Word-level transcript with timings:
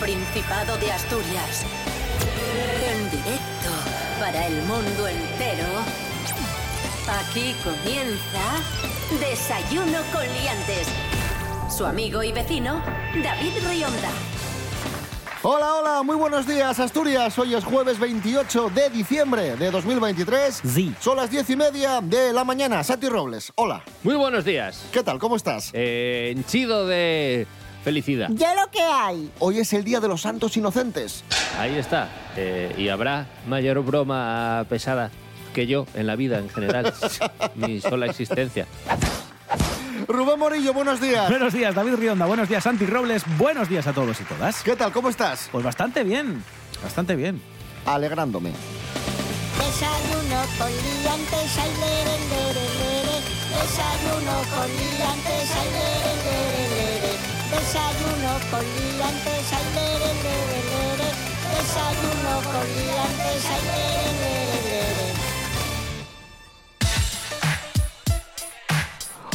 Principado 0.00 0.78
de 0.78 0.92
Asturias. 0.92 1.64
En 2.88 3.10
directo 3.10 3.70
para 4.20 4.46
el 4.46 4.62
mundo 4.62 5.08
entero. 5.08 5.66
Aquí 7.20 7.54
comienza 7.64 8.62
Desayuno 9.18 9.98
con 10.12 10.22
Liantes. 10.22 10.86
Su 11.76 11.84
amigo 11.84 12.22
y 12.22 12.30
vecino, 12.30 12.80
David 13.22 13.52
Rionda. 13.68 14.10
Hola, 15.42 15.74
hola, 15.74 16.02
muy 16.02 16.16
buenos 16.16 16.46
días 16.46 16.78
Asturias. 16.78 17.38
Hoy 17.38 17.54
es 17.54 17.64
jueves 17.64 17.98
28 17.98 18.70
de 18.70 18.90
diciembre 18.90 19.56
de 19.56 19.70
2023. 19.70 20.62
Sí. 20.64 20.94
Son 21.00 21.16
las 21.16 21.30
diez 21.30 21.48
y 21.50 21.56
media 21.56 22.00
de 22.00 22.32
la 22.32 22.44
mañana. 22.44 22.84
Santi 22.84 23.08
Robles, 23.08 23.52
hola. 23.56 23.82
Muy 24.02 24.14
buenos 24.14 24.44
días. 24.44 24.84
¿Qué 24.92 25.02
tal? 25.02 25.18
¿Cómo 25.18 25.36
estás? 25.36 25.70
Eh, 25.74 26.32
henchido 26.36 26.86
de 26.86 27.46
felicidad. 27.88 28.28
Ya 28.32 28.54
lo 28.54 28.70
que 28.70 28.82
hay. 28.82 29.30
Hoy 29.38 29.60
es 29.60 29.72
el 29.72 29.82
Día 29.82 29.98
de 29.98 30.08
los 30.08 30.20
Santos 30.20 30.54
Inocentes. 30.58 31.24
Ahí 31.58 31.74
está. 31.76 32.10
Eh, 32.36 32.74
y 32.76 32.90
habrá 32.90 33.26
mayor 33.46 33.82
broma 33.82 34.66
pesada 34.68 35.10
que 35.54 35.66
yo 35.66 35.86
en 35.94 36.06
la 36.06 36.14
vida 36.14 36.38
en 36.38 36.50
general. 36.50 36.92
Mi 37.54 37.80
sola 37.80 38.04
existencia. 38.04 38.66
Rubén 40.06 40.38
Morillo, 40.38 40.74
buenos 40.74 41.00
días. 41.00 41.30
Buenos 41.30 41.54
días, 41.54 41.74
David 41.74 41.94
Rionda. 41.94 42.26
Buenos 42.26 42.50
días, 42.50 42.62
Santi 42.62 42.84
Robles. 42.84 43.22
Buenos 43.38 43.70
días 43.70 43.86
a 43.86 43.94
todos 43.94 44.20
y 44.20 44.24
todas. 44.24 44.62
¿Qué 44.62 44.76
tal? 44.76 44.92
¿Cómo 44.92 45.08
estás? 45.08 45.48
Pues 45.50 45.64
bastante 45.64 46.04
bien. 46.04 46.44
Bastante 46.82 47.16
bien. 47.16 47.40
Alegrándome. 47.86 48.52
Desayuno 49.56 50.42
con 50.58 50.68
liantes, 50.68 51.58
ay, 51.58 51.70
lere, 51.80 52.16
lere, 52.28 52.66
lere. 52.80 53.16
Desayuno 53.48 54.34
con 54.54 54.68
liantes, 54.76 55.50
ay. 55.56 56.67
Desayuno 57.58 58.38
con 58.52 58.60
liantes, 58.62 59.52
ay, 59.52 59.66
lere, 59.74 60.10
lere, 60.22 60.58
lere. 60.70 61.10
Desayuno 61.56 62.32
con 62.44 62.66
liantes, 62.76 63.42
ay, 63.50 63.62
lere, 63.66 64.12
lere, 64.22 64.60
lere. 64.62 65.08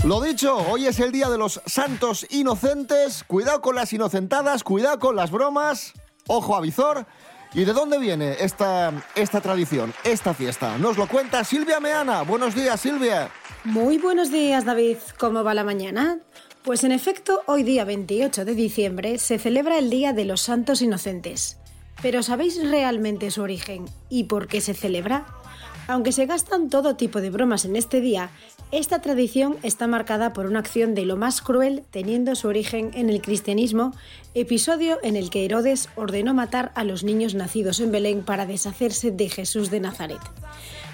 Lo 0.06 0.22
dicho, 0.22 0.56
hoy 0.56 0.88
es 0.88 1.00
el 1.00 1.12
Día 1.12 1.30
de 1.30 1.38
los 1.38 1.62
Santos 1.66 2.26
Inocentes. 2.30 3.26
Cuidado 3.26 3.62
con 3.62 3.76
las 3.76 3.92
inocentadas, 3.92 4.64
cuidado 4.64 5.00
con 5.00 5.18
las 5.18 5.30
bromas. 5.30 5.92
Ojo 6.28 6.56
a 6.56 6.62
visor. 6.62 7.06
¿Y 7.54 7.66
de 7.66 7.74
dónde 7.74 8.00
viene 8.00 8.38
esta, 8.40 8.92
esta 9.16 9.42
tradición, 9.42 9.94
esta 10.04 10.34
fiesta? 10.34 10.78
Nos 10.80 10.98
lo 10.98 11.08
cuenta 11.08 11.44
Silvia 11.44 11.80
Meana. 11.80 12.24
Buenos 12.24 12.56
días, 12.56 12.80
Silvia. 12.80 13.30
Muy 13.64 13.98
buenos 13.98 14.32
días, 14.32 14.66
David. 14.66 14.98
¿Cómo 15.20 15.44
va 15.44 15.54
la 15.54 15.64
mañana? 15.64 16.18
Pues 16.64 16.86
en 16.86 16.94
efecto, 16.94 17.42
hoy 17.46 17.64
día 17.64 17.84
28 17.84 18.46
de 18.46 18.56
diciembre 18.56 19.18
se 19.18 19.38
celebra 19.38 19.78
el 19.78 19.90
Día 19.90 20.14
de 20.14 20.24
los 20.24 20.40
Santos 20.40 20.82
Inocentes. 20.82 21.58
Pero 22.02 22.24
¿sabéis 22.24 22.58
realmente 22.64 23.32
su 23.32 23.42
origen 23.42 23.84
y 24.10 24.24
por 24.26 24.48
qué 24.48 24.62
se 24.62 24.74
celebra? 24.74 25.26
Aunque 25.90 26.14
se 26.14 26.26
gastan 26.26 26.70
todo 26.70 26.96
tipo 26.96 27.20
de 27.20 27.32
bromas 27.32 27.66
en 27.66 27.76
este 27.76 28.00
día, 28.00 28.30
esta 28.72 29.02
tradición 29.02 29.58
está 29.62 29.88
marcada 29.88 30.32
por 30.32 30.46
una 30.46 30.60
acción 30.60 30.96
de 30.96 31.06
lo 31.06 31.18
más 31.18 31.42
cruel 31.42 31.84
teniendo 31.92 32.34
su 32.34 32.48
origen 32.48 32.92
en 32.94 33.10
el 33.10 33.22
cristianismo, 33.22 33.94
episodio 34.34 35.00
en 35.04 35.18
el 35.18 35.30
que 35.30 35.44
Herodes 35.44 35.90
ordenó 35.98 36.34
matar 36.34 36.72
a 36.76 36.86
los 36.86 37.04
niños 37.04 37.36
nacidos 37.36 37.82
en 37.82 37.92
Belén 37.92 38.24
para 38.24 38.46
deshacerse 38.46 39.12
de 39.12 39.28
Jesús 39.28 39.70
de 39.70 39.82
Nazaret. 39.82 40.22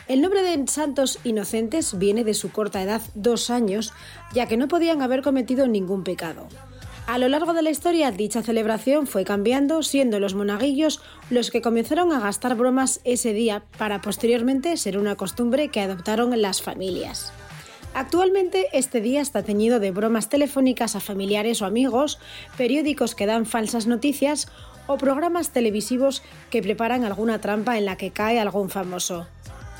El 0.09 0.21
nombre 0.21 0.41
de 0.41 0.67
santos 0.67 1.19
inocentes 1.23 1.99
viene 1.99 2.23
de 2.23 2.33
su 2.33 2.51
corta 2.51 2.81
edad, 2.81 3.03
dos 3.13 3.51
años, 3.51 3.93
ya 4.33 4.47
que 4.47 4.57
no 4.57 4.67
podían 4.67 5.03
haber 5.03 5.21
cometido 5.21 5.67
ningún 5.67 6.03
pecado. 6.03 6.47
A 7.05 7.19
lo 7.19 7.27
largo 7.27 7.53
de 7.53 7.61
la 7.61 7.69
historia, 7.69 8.09
dicha 8.09 8.41
celebración 8.41 9.05
fue 9.05 9.23
cambiando, 9.23 9.83
siendo 9.83 10.19
los 10.19 10.33
monaguillos 10.33 10.99
los 11.29 11.51
que 11.51 11.61
comenzaron 11.61 12.11
a 12.11 12.19
gastar 12.19 12.55
bromas 12.55 13.01
ese 13.03 13.33
día 13.33 13.61
para 13.77 14.01
posteriormente 14.01 14.75
ser 14.77 14.97
una 14.97 15.15
costumbre 15.15 15.67
que 15.67 15.81
adoptaron 15.81 16.41
las 16.41 16.63
familias. 16.63 17.31
Actualmente 17.93 18.65
este 18.73 19.01
día 19.01 19.21
está 19.21 19.43
teñido 19.43 19.79
de 19.79 19.91
bromas 19.91 20.27
telefónicas 20.27 20.95
a 20.95 21.01
familiares 21.01 21.61
o 21.61 21.67
amigos, 21.67 22.17
periódicos 22.57 23.13
que 23.13 23.27
dan 23.27 23.45
falsas 23.45 23.85
noticias 23.85 24.47
o 24.87 24.97
programas 24.97 25.51
televisivos 25.51 26.23
que 26.49 26.63
preparan 26.63 27.05
alguna 27.05 27.39
trampa 27.41 27.77
en 27.77 27.85
la 27.85 27.95
que 27.95 28.09
cae 28.09 28.39
algún 28.39 28.71
famoso. 28.71 29.27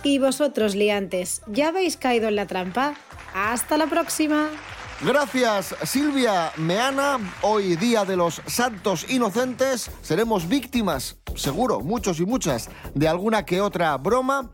¿Y 0.01 0.17
vosotros, 0.17 0.75
liantes, 0.75 1.41
ya 1.47 1.69
habéis 1.69 1.97
caído 1.97 2.29
en 2.29 2.37
la 2.37 2.47
trampa? 2.47 2.95
¡Hasta 3.33 3.77
la 3.77 3.87
próxima! 3.87 4.47
Gracias, 5.01 5.75
Silvia 5.83 6.51
Meana. 6.55 7.19
Hoy, 7.41 7.75
Día 7.75 8.05
de 8.05 8.15
los 8.15 8.41
Santos 8.47 9.05
Inocentes, 9.09 9.91
seremos 10.01 10.47
víctimas, 10.47 11.17
seguro, 11.35 11.81
muchos 11.81 12.19
y 12.19 12.25
muchas, 12.25 12.69
de 12.93 13.07
alguna 13.07 13.45
que 13.45 13.61
otra 13.61 13.97
broma. 13.97 14.51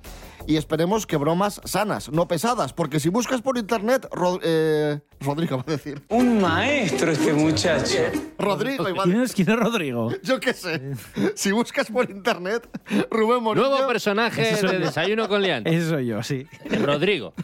Y 0.48 0.58
esperemos 0.58 1.08
que 1.08 1.18
bromas 1.18 1.60
sanas, 1.66 2.12
no 2.12 2.28
pesadas, 2.28 2.72
porque 2.72 3.00
si 3.00 3.10
buscas 3.10 3.42
por 3.42 3.58
internet, 3.58 4.08
Rod- 4.12 4.42
eh, 4.44 5.00
Rodrigo 5.20 5.58
va 5.58 5.64
a 5.68 5.72
decir. 5.72 6.04
Un 6.10 6.40
maestro 6.40 7.12
este 7.12 7.34
muchacho. 7.34 7.98
Rodrigo, 8.38 8.88
igual. 8.88 9.10
¿Quién 9.10 9.22
es, 9.24 9.34
quién 9.34 9.50
es 9.50 9.56
Rodrigo? 9.56 10.12
Yo 10.24 10.40
qué 10.40 10.54
sé. 10.54 10.92
Si 11.36 11.52
buscas 11.52 11.90
por 11.90 12.12
internet, 12.12 12.70
Rubén 13.10 13.42
Morillo. 13.42 13.70
Nuevo 13.70 13.88
personaje 13.88 14.56
de 14.56 14.80
Desayuno 14.80 15.28
con 15.28 15.42
Liantes. 15.42 15.74
Ese 15.74 15.90
soy 15.90 16.06
yo, 16.08 16.22
sí. 16.22 16.46
Rodrigo. 16.84 17.34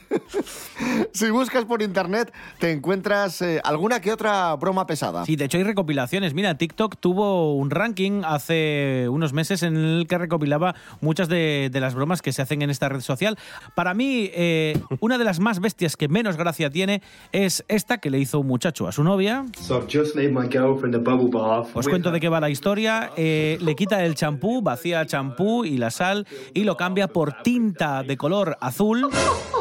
Si 1.14 1.30
buscas 1.30 1.66
por 1.66 1.82
internet, 1.82 2.34
te 2.60 2.72
encuentras 2.72 3.42
eh, 3.42 3.60
alguna 3.64 4.00
que 4.00 4.12
otra 4.12 4.56
broma 4.56 4.88
pesada. 4.88 5.26
Sí, 5.26 5.36
de 5.36 5.46
hecho 5.46 5.58
hay 5.58 5.64
recopilaciones. 5.64 6.34
Mira, 6.34 6.58
TikTok 6.58 6.96
tuvo 7.00 7.56
un 7.56 7.70
ranking 7.70 8.22
hace 8.26 9.08
unos 9.10 9.34
meses 9.34 9.62
en 9.64 9.76
el 9.76 10.08
que 10.08 10.18
recopilaba 10.18 10.76
muchas 11.02 11.28
de, 11.28 11.70
de 11.72 11.80
las 11.80 11.94
bromas 11.96 12.22
que 12.22 12.32
se 12.34 12.42
hacen 12.42 12.62
en 12.62 12.70
esta 12.70 12.90
red 12.94 13.02
social. 13.02 13.38
Para 13.76 13.94
mí, 13.94 14.30
eh, 14.34 14.80
una 15.00 15.18
de 15.18 15.24
las 15.26 15.40
más 15.40 15.60
bestias 15.60 15.96
que 15.98 16.08
menos 16.08 16.38
gracia 16.38 16.70
tiene 16.70 17.02
es 17.32 17.64
esta 17.68 18.00
que 18.00 18.10
le 18.10 18.20
hizo 18.20 18.40
un 18.40 18.48
muchacho 18.48 18.88
a 18.88 18.92
su 18.92 19.04
novia. 19.04 19.46
So 19.60 19.78
I've 19.78 19.88
just 19.92 20.16
made 20.16 20.30
my 20.30 20.48
girlfriend 20.50 20.96
a 20.96 21.00
bubble 21.00 21.30
bath. 21.32 21.68
Os 21.76 21.88
cuento 21.88 22.12
de 22.12 22.20
qué 22.20 22.30
va 22.30 22.40
la 22.40 22.50
historia. 22.50 23.12
Eh, 23.18 23.58
le 23.62 23.76
quita 23.76 24.04
el 24.04 24.16
champú, 24.16 24.62
vacía 24.62 25.02
el 25.02 25.08
champú 25.08 25.66
y 25.66 25.78
la 25.78 25.92
sal 25.92 26.28
y 26.54 26.64
lo 26.64 26.78
cambia 26.78 27.08
por 27.08 27.42
tinta 27.44 28.04
de 28.04 28.18
color 28.18 28.58
azul. 28.62 29.10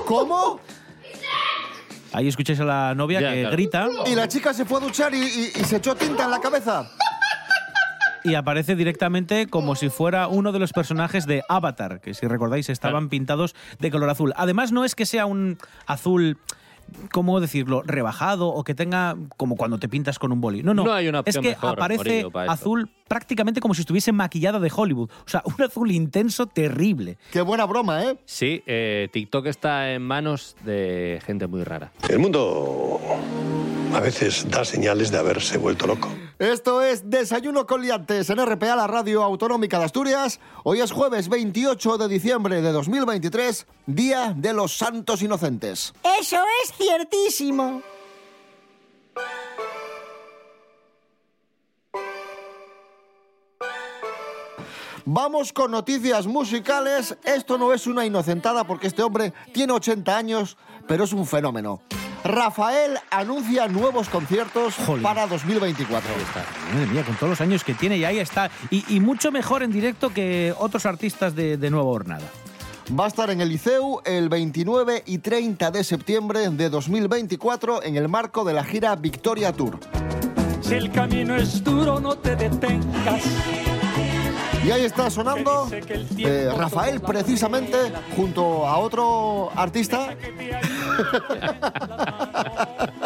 ¿Cómo? 0.06 0.60
Ahí 2.12 2.26
escucháis 2.26 2.58
a 2.60 2.64
la 2.64 2.94
novia 2.96 3.20
Ya, 3.20 3.32
que 3.32 3.40
claro. 3.42 3.56
grita 3.56 3.88
Y 4.06 4.14
la 4.16 4.26
chica 4.26 4.52
se 4.52 4.64
fue 4.64 4.78
a 4.78 4.80
duchar 4.84 5.14
y, 5.14 5.18
y- 5.18 5.52
y 5.60 5.64
se 5.64 5.76
echó 5.76 5.94
tinta 5.94 6.24
en 6.24 6.30
la 6.32 6.40
cabeza. 6.40 6.90
Y 8.24 8.34
aparece 8.34 8.76
directamente 8.76 9.46
como 9.46 9.74
si 9.74 9.88
fuera 9.88 10.28
uno 10.28 10.52
de 10.52 10.58
los 10.58 10.72
personajes 10.72 11.26
de 11.26 11.42
Avatar, 11.48 12.00
que 12.00 12.14
si 12.14 12.26
recordáis 12.26 12.68
estaban 12.68 13.08
pintados 13.08 13.54
de 13.78 13.90
color 13.90 14.10
azul. 14.10 14.32
Además 14.36 14.72
no 14.72 14.84
es 14.84 14.94
que 14.94 15.06
sea 15.06 15.26
un 15.26 15.58
azul 15.86 16.38
¿Cómo 17.12 17.40
decirlo? 17.40 17.82
Rebajado 17.84 18.48
o 18.48 18.64
que 18.64 18.74
tenga 18.74 19.16
como 19.36 19.56
cuando 19.56 19.78
te 19.78 19.88
pintas 19.88 20.18
con 20.18 20.32
un 20.32 20.40
boli. 20.40 20.62
No, 20.62 20.74
no. 20.74 20.84
No 20.84 20.92
hay 20.92 21.08
una 21.08 21.20
es 21.24 21.36
opción 21.36 21.42
que 21.42 21.50
mejor, 21.50 21.70
aparece 21.70 22.26
azul 22.48 22.90
prácticamente 23.08 23.60
como 23.60 23.74
si 23.74 23.82
estuviese 23.82 24.12
maquillado 24.12 24.60
de 24.60 24.72
Hollywood. 24.74 25.10
O 25.10 25.28
sea, 25.28 25.42
un 25.44 25.62
azul 25.62 25.90
intenso 25.90 26.46
terrible. 26.46 27.18
Qué 27.32 27.40
buena 27.42 27.64
broma, 27.64 28.04
¿eh? 28.04 28.18
Sí, 28.24 28.62
eh, 28.66 29.08
TikTok 29.12 29.46
está 29.46 29.92
en 29.92 30.02
manos 30.02 30.56
de 30.64 31.20
gente 31.24 31.46
muy 31.46 31.64
rara. 31.64 31.92
El 32.08 32.18
mundo 32.18 33.00
a 33.94 34.00
veces 34.00 34.48
da 34.48 34.64
señales 34.64 35.10
de 35.10 35.18
haberse 35.18 35.58
vuelto 35.58 35.86
loco. 35.86 36.08
Esto 36.38 36.82
es 36.82 37.10
Desayuno 37.10 37.66
con 37.66 37.82
Liantes 37.82 38.30
en 38.30 38.44
RPA, 38.44 38.76
la 38.76 38.86
radio 38.86 39.22
autonómica 39.22 39.78
de 39.78 39.84
Asturias. 39.84 40.40
Hoy 40.64 40.80
es 40.80 40.92
jueves 40.92 41.28
28 41.28 41.98
de 41.98 42.08
diciembre 42.08 42.62
de 42.62 42.72
2023, 42.72 43.66
Día 43.86 44.34
de 44.36 44.52
los 44.52 44.76
Santos 44.76 45.22
Inocentes. 45.22 45.92
Eso 46.20 46.36
es 46.62 46.72
ciertísimo. 46.72 47.82
Vamos 55.04 55.52
con 55.52 55.72
noticias 55.72 56.26
musicales. 56.26 57.16
Esto 57.24 57.58
no 57.58 57.72
es 57.72 57.86
una 57.86 58.06
inocentada 58.06 58.64
porque 58.64 58.86
este 58.86 59.02
hombre 59.02 59.32
tiene 59.52 59.72
80 59.72 60.16
años, 60.16 60.56
pero 60.86 61.04
es 61.04 61.12
un 61.12 61.26
fenómeno. 61.26 61.82
Rafael 62.24 62.98
anuncia 63.10 63.68
nuevos 63.68 64.08
conciertos 64.08 64.74
Jolín. 64.74 65.02
para 65.02 65.26
2024. 65.26 66.10
Madre 66.72 66.86
mía, 66.86 67.04
con 67.04 67.14
todos 67.16 67.30
los 67.30 67.40
años 67.40 67.64
que 67.64 67.74
tiene 67.74 67.96
y 67.96 68.04
ahí 68.04 68.18
está. 68.18 68.50
Y, 68.70 68.84
y 68.94 69.00
mucho 69.00 69.32
mejor 69.32 69.62
en 69.62 69.72
directo 69.72 70.10
que 70.10 70.54
otros 70.58 70.86
artistas 70.86 71.34
de, 71.34 71.56
de 71.56 71.70
Nueva 71.70 71.88
Hornada. 71.88 72.26
Va 72.98 73.04
a 73.04 73.08
estar 73.08 73.30
en 73.30 73.40
el 73.40 73.48
Liceu 73.48 74.00
el 74.04 74.28
29 74.28 75.04
y 75.06 75.18
30 75.18 75.70
de 75.70 75.84
septiembre 75.84 76.50
de 76.50 76.68
2024 76.70 77.84
en 77.84 77.96
el 77.96 78.08
marco 78.08 78.44
de 78.44 78.52
la 78.52 78.64
gira 78.64 78.96
Victoria 78.96 79.52
Tour. 79.52 79.78
Si 80.60 80.74
el 80.74 80.90
camino 80.90 81.36
es 81.36 81.62
duro, 81.62 82.00
no 82.00 82.16
te 82.16 82.34
detengas. 82.34 83.22
Y 84.64 84.70
ahí 84.70 84.84
está 84.84 85.08
sonando 85.10 85.68
eh, 86.18 86.50
Rafael 86.56 87.00
precisamente 87.00 87.76
junto 88.14 88.66
a 88.66 88.76
otro 88.78 89.50
artista 89.56 90.14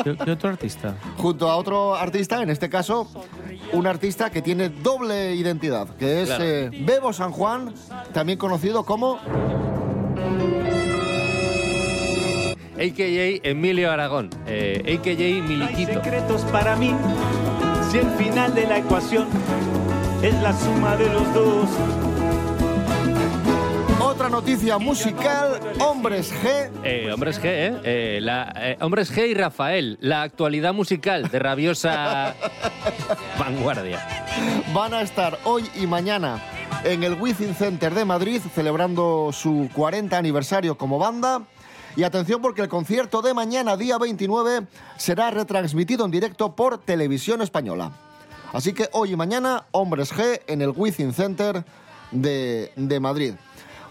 ¿Qué, 0.04 0.16
qué 0.24 0.30
otro 0.32 0.48
artista? 0.50 0.94
Junto 1.16 1.48
a 1.50 1.56
otro 1.56 1.94
artista, 1.94 2.42
en 2.42 2.50
este 2.50 2.68
caso, 2.68 3.08
un 3.72 3.86
artista 3.86 4.30
que 4.30 4.42
tiene 4.42 4.68
doble 4.68 5.34
identidad, 5.34 5.88
que 5.96 6.22
es 6.22 6.28
Claro. 6.28 6.44
eh, 6.44 6.70
Bebo 6.84 7.12
San 7.12 7.30
Juan, 7.32 7.72
también 8.12 8.36
conocido 8.38 8.84
como 8.84 9.18
AKJ 12.76 13.40
Emilio 13.44 13.90
Aragón, 13.92 14.30
eh, 14.46 14.98
AKJ 14.98 15.42
Miliquito. 15.48 15.92
secretos 15.94 16.42
para 16.52 16.74
mí. 16.76 16.92
Si 17.90 17.98
el 17.98 18.10
final 18.10 18.54
de 18.54 18.66
la 18.66 18.78
ecuación 18.78 19.28
es 20.24 20.40
la 20.40 20.58
suma 20.58 20.96
de 20.96 21.08
los 21.10 21.34
dos. 21.34 21.68
otra 24.00 24.30
noticia 24.30 24.78
musical, 24.78 25.60
Hombres 25.80 26.32
G. 26.32 26.70
Eh, 26.82 27.10
Hombres 27.12 27.38
G, 27.38 27.44
¿eh? 27.44 27.80
Eh, 27.84 28.18
la, 28.22 28.54
eh, 28.56 28.78
Hombres 28.80 29.12
G 29.12 29.28
y 29.28 29.34
Rafael, 29.34 29.98
la 30.00 30.22
actualidad 30.22 30.72
musical 30.72 31.28
de 31.28 31.38
rabiosa 31.38 32.34
vanguardia. 33.38 34.06
van 34.72 34.94
a 34.94 35.02
estar 35.02 35.38
hoy 35.44 35.68
y 35.74 35.86
mañana 35.86 36.40
en 36.84 37.02
el 37.02 37.20
Within 37.20 37.54
Center 37.54 37.92
de 37.92 38.06
Madrid 38.06 38.40
celebrando 38.54 39.30
su 39.30 39.68
40 39.74 40.16
aniversario 40.16 40.78
como 40.78 40.98
banda. 40.98 41.42
Y 41.96 42.02
atención 42.04 42.40
porque 42.40 42.62
el 42.62 42.68
concierto 42.68 43.20
de 43.20 43.34
mañana, 43.34 43.76
día 43.76 43.98
29, 43.98 44.66
será 44.96 45.30
retransmitido 45.32 46.04
en 46.04 46.10
directo 46.10 46.56
por 46.56 46.78
Televisión 46.78 47.42
Española. 47.42 47.92
Así 48.54 48.72
que 48.72 48.88
hoy 48.92 49.12
y 49.12 49.16
mañana, 49.16 49.66
Hombres 49.72 50.14
G 50.14 50.40
en 50.46 50.62
el 50.62 50.70
Within 50.70 51.12
Center 51.12 51.64
de, 52.12 52.70
de 52.76 53.00
Madrid. 53.00 53.34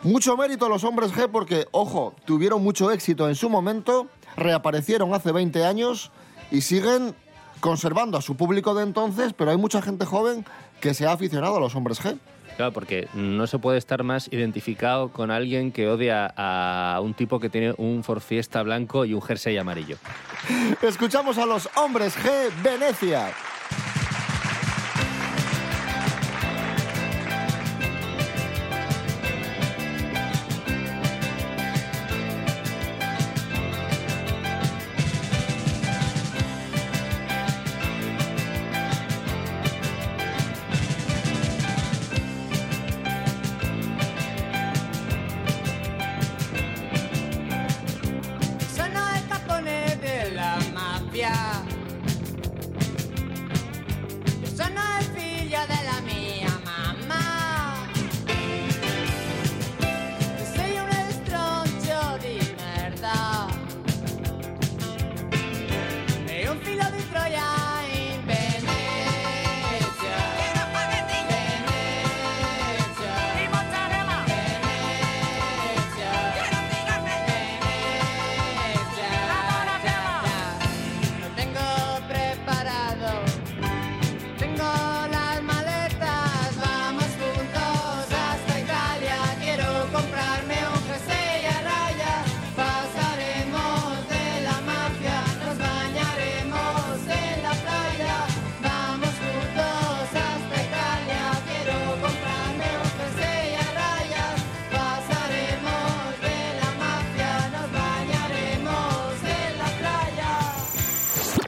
Mucho 0.03 0.37
mérito 0.37 0.67
a 0.67 0.69
los 0.69 0.85
Hombres 0.85 1.13
G 1.13 1.29
porque, 1.29 1.67
ojo, 1.71 2.15
tuvieron 2.23 2.63
mucho 2.63 2.89
éxito 2.89 3.27
en 3.27 3.35
su 3.35 3.49
momento, 3.49 4.07
reaparecieron 4.37 5.13
hace 5.13 5.33
20 5.33 5.65
años 5.65 6.11
y 6.49 6.61
siguen 6.61 7.13
conservando 7.59 8.17
a 8.17 8.21
su 8.21 8.37
público 8.37 8.73
de 8.73 8.83
entonces, 8.83 9.33
pero 9.33 9.51
hay 9.51 9.57
mucha 9.57 9.81
gente 9.81 10.05
joven 10.05 10.45
que 10.79 10.93
se 10.93 11.05
ha 11.07 11.11
aficionado 11.11 11.57
a 11.57 11.59
los 11.59 11.75
Hombres 11.75 12.01
G. 12.01 12.17
Claro, 12.55 12.71
porque 12.71 13.09
no 13.13 13.47
se 13.47 13.59
puede 13.59 13.77
estar 13.77 14.03
más 14.03 14.31
identificado 14.31 15.11
con 15.11 15.29
alguien 15.29 15.73
que 15.73 15.89
odia 15.89 16.33
a 16.37 17.01
un 17.01 17.13
tipo 17.15 17.41
que 17.41 17.49
tiene 17.49 17.73
un 17.77 18.01
Ford 18.05 18.21
Fiesta 18.21 18.63
blanco 18.63 19.03
y 19.03 19.13
un 19.13 19.21
jersey 19.21 19.57
amarillo. 19.57 19.97
Escuchamos 20.81 21.37
a 21.37 21.45
los 21.45 21.67
Hombres 21.75 22.15
G 22.15 22.49
Venecia. 22.63 23.33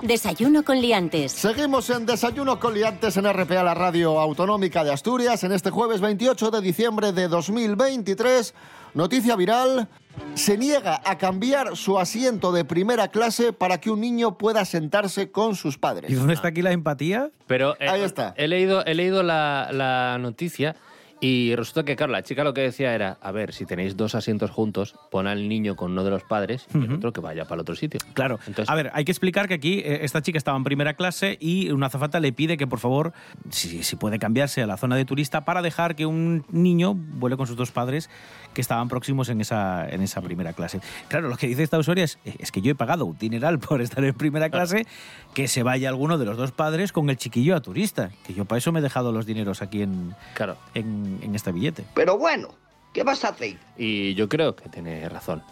Desayuno 0.07 0.63
con 0.63 0.79
liantes. 0.79 1.31
Seguimos 1.31 1.89
en 1.89 2.05
Desayuno 2.05 2.59
con 2.59 2.73
Liantes 2.73 3.17
en 3.17 3.25
RPA, 3.31 3.63
la 3.63 3.73
radio 3.73 4.19
autonómica 4.19 4.83
de 4.83 4.91
Asturias, 4.91 5.43
en 5.43 5.51
este 5.51 5.71
jueves 5.71 5.99
28 6.01 6.51
de 6.51 6.61
diciembre 6.61 7.11
de 7.11 7.27
2023. 7.27 8.53
Noticia 8.93 9.35
viral. 9.35 9.87
Se 10.35 10.57
niega 10.57 11.01
a 11.03 11.17
cambiar 11.17 11.75
su 11.75 11.99
asiento 11.99 12.51
de 12.51 12.63
primera 12.63 13.09
clase 13.09 13.51
para 13.51 13.81
que 13.81 13.89
un 13.89 13.99
niño 13.99 14.37
pueda 14.37 14.63
sentarse 14.63 15.31
con 15.31 15.55
sus 15.55 15.77
padres. 15.77 16.09
¿Y 16.11 16.13
dónde 16.13 16.35
está 16.35 16.49
aquí 16.49 16.61
la 16.61 16.71
empatía? 16.71 17.31
Pero 17.47 17.75
eh, 17.79 17.89
Ahí 17.89 18.01
está. 18.01 18.33
He 18.37 18.47
leído, 18.47 18.85
he 18.85 18.93
leído 18.93 19.23
la, 19.23 19.69
la 19.71 20.17
noticia 20.19 20.75
y 21.21 21.55
resulta 21.55 21.83
que, 21.83 21.95
claro, 21.95 22.11
la 22.11 22.23
chica 22.23 22.43
lo 22.43 22.53
que 22.53 22.61
decía 22.61 22.93
era, 22.93 23.17
a 23.21 23.31
ver, 23.31 23.53
si 23.53 23.65
tenéis 23.65 23.95
dos 23.95 24.15
asientos 24.15 24.51
juntos, 24.51 24.95
pon 25.09 25.27
al 25.27 25.47
niño 25.47 25.75
con 25.75 25.91
uno 25.91 26.03
de 26.03 26.09
los 26.09 26.23
padres 26.23 26.67
y 26.73 26.83
el 26.83 26.93
otro 26.93 27.13
que 27.13 27.21
vaya 27.21 27.43
para 27.43 27.55
el 27.55 27.61
otro 27.61 27.75
sitio. 27.75 27.99
Claro. 28.13 28.39
Entonces, 28.47 28.69
a 28.69 28.75
ver, 28.75 28.91
hay 28.93 29.05
que 29.05 29.11
explicar 29.11 29.47
que 29.47 29.53
aquí 29.53 29.79
eh, 29.79 29.99
esta 30.03 30.21
chica 30.21 30.37
estaba 30.37 30.57
en 30.57 30.63
primera 30.63 30.93
clase 30.95 31.37
y 31.39 31.71
una 31.71 31.87
azafata 31.87 32.19
le 32.19 32.33
pide 32.33 32.57
que 32.57 32.67
por 32.67 32.79
favor, 32.79 33.13
si, 33.49 33.83
si 33.83 33.95
puede 33.95 34.19
cambiarse 34.19 34.61
a 34.61 34.67
la 34.67 34.77
zona 34.77 34.95
de 34.95 35.05
turista 35.05 35.45
para 35.45 35.61
dejar 35.61 35.95
que 35.95 36.05
un 36.05 36.45
niño 36.49 36.93
vuele 36.93 37.37
con 37.37 37.47
sus 37.47 37.55
dos 37.55 37.71
padres 37.71 38.09
que 38.53 38.61
estaban 38.61 38.87
próximos 38.87 39.29
en 39.29 39.41
esa, 39.41 39.87
en 39.89 40.01
esa 40.01 40.21
primera 40.21 40.53
clase. 40.53 40.79
Claro, 41.07 41.29
lo 41.29 41.37
que 41.37 41.47
dice 41.47 41.63
esta 41.63 41.77
usuaria 41.77 42.03
es, 42.03 42.19
es 42.25 42.51
que 42.51 42.61
yo 42.61 42.71
he 42.71 42.75
pagado 42.75 43.05
un 43.05 43.17
dineral 43.17 43.59
por 43.59 43.81
estar 43.81 44.03
en 44.03 44.13
primera 44.13 44.49
clase, 44.49 44.85
que 45.33 45.47
se 45.47 45.63
vaya 45.63 45.89
alguno 45.89 46.17
de 46.17 46.25
los 46.25 46.37
dos 46.37 46.51
padres 46.51 46.91
con 46.91 47.09
el 47.09 47.17
chiquillo 47.17 47.55
a 47.55 47.61
turista, 47.61 48.11
que 48.25 48.33
yo 48.33 48.45
para 48.45 48.57
eso 48.57 48.71
me 48.71 48.79
he 48.79 48.83
dejado 48.83 49.11
los 49.11 49.25
dineros 49.25 49.61
aquí 49.61 49.81
en, 49.81 50.15
claro. 50.33 50.57
en, 50.73 51.04
en 51.21 51.35
este 51.35 51.51
billete. 51.51 51.83
Pero 51.93 52.17
bueno, 52.17 52.55
¿qué 52.93 53.03
vas 53.03 53.23
a 53.23 53.29
hacer? 53.29 53.57
Y 53.77 54.13
yo 54.15 54.27
creo 54.29 54.55
que 54.55 54.69
tiene 54.69 55.07
razón. 55.09 55.43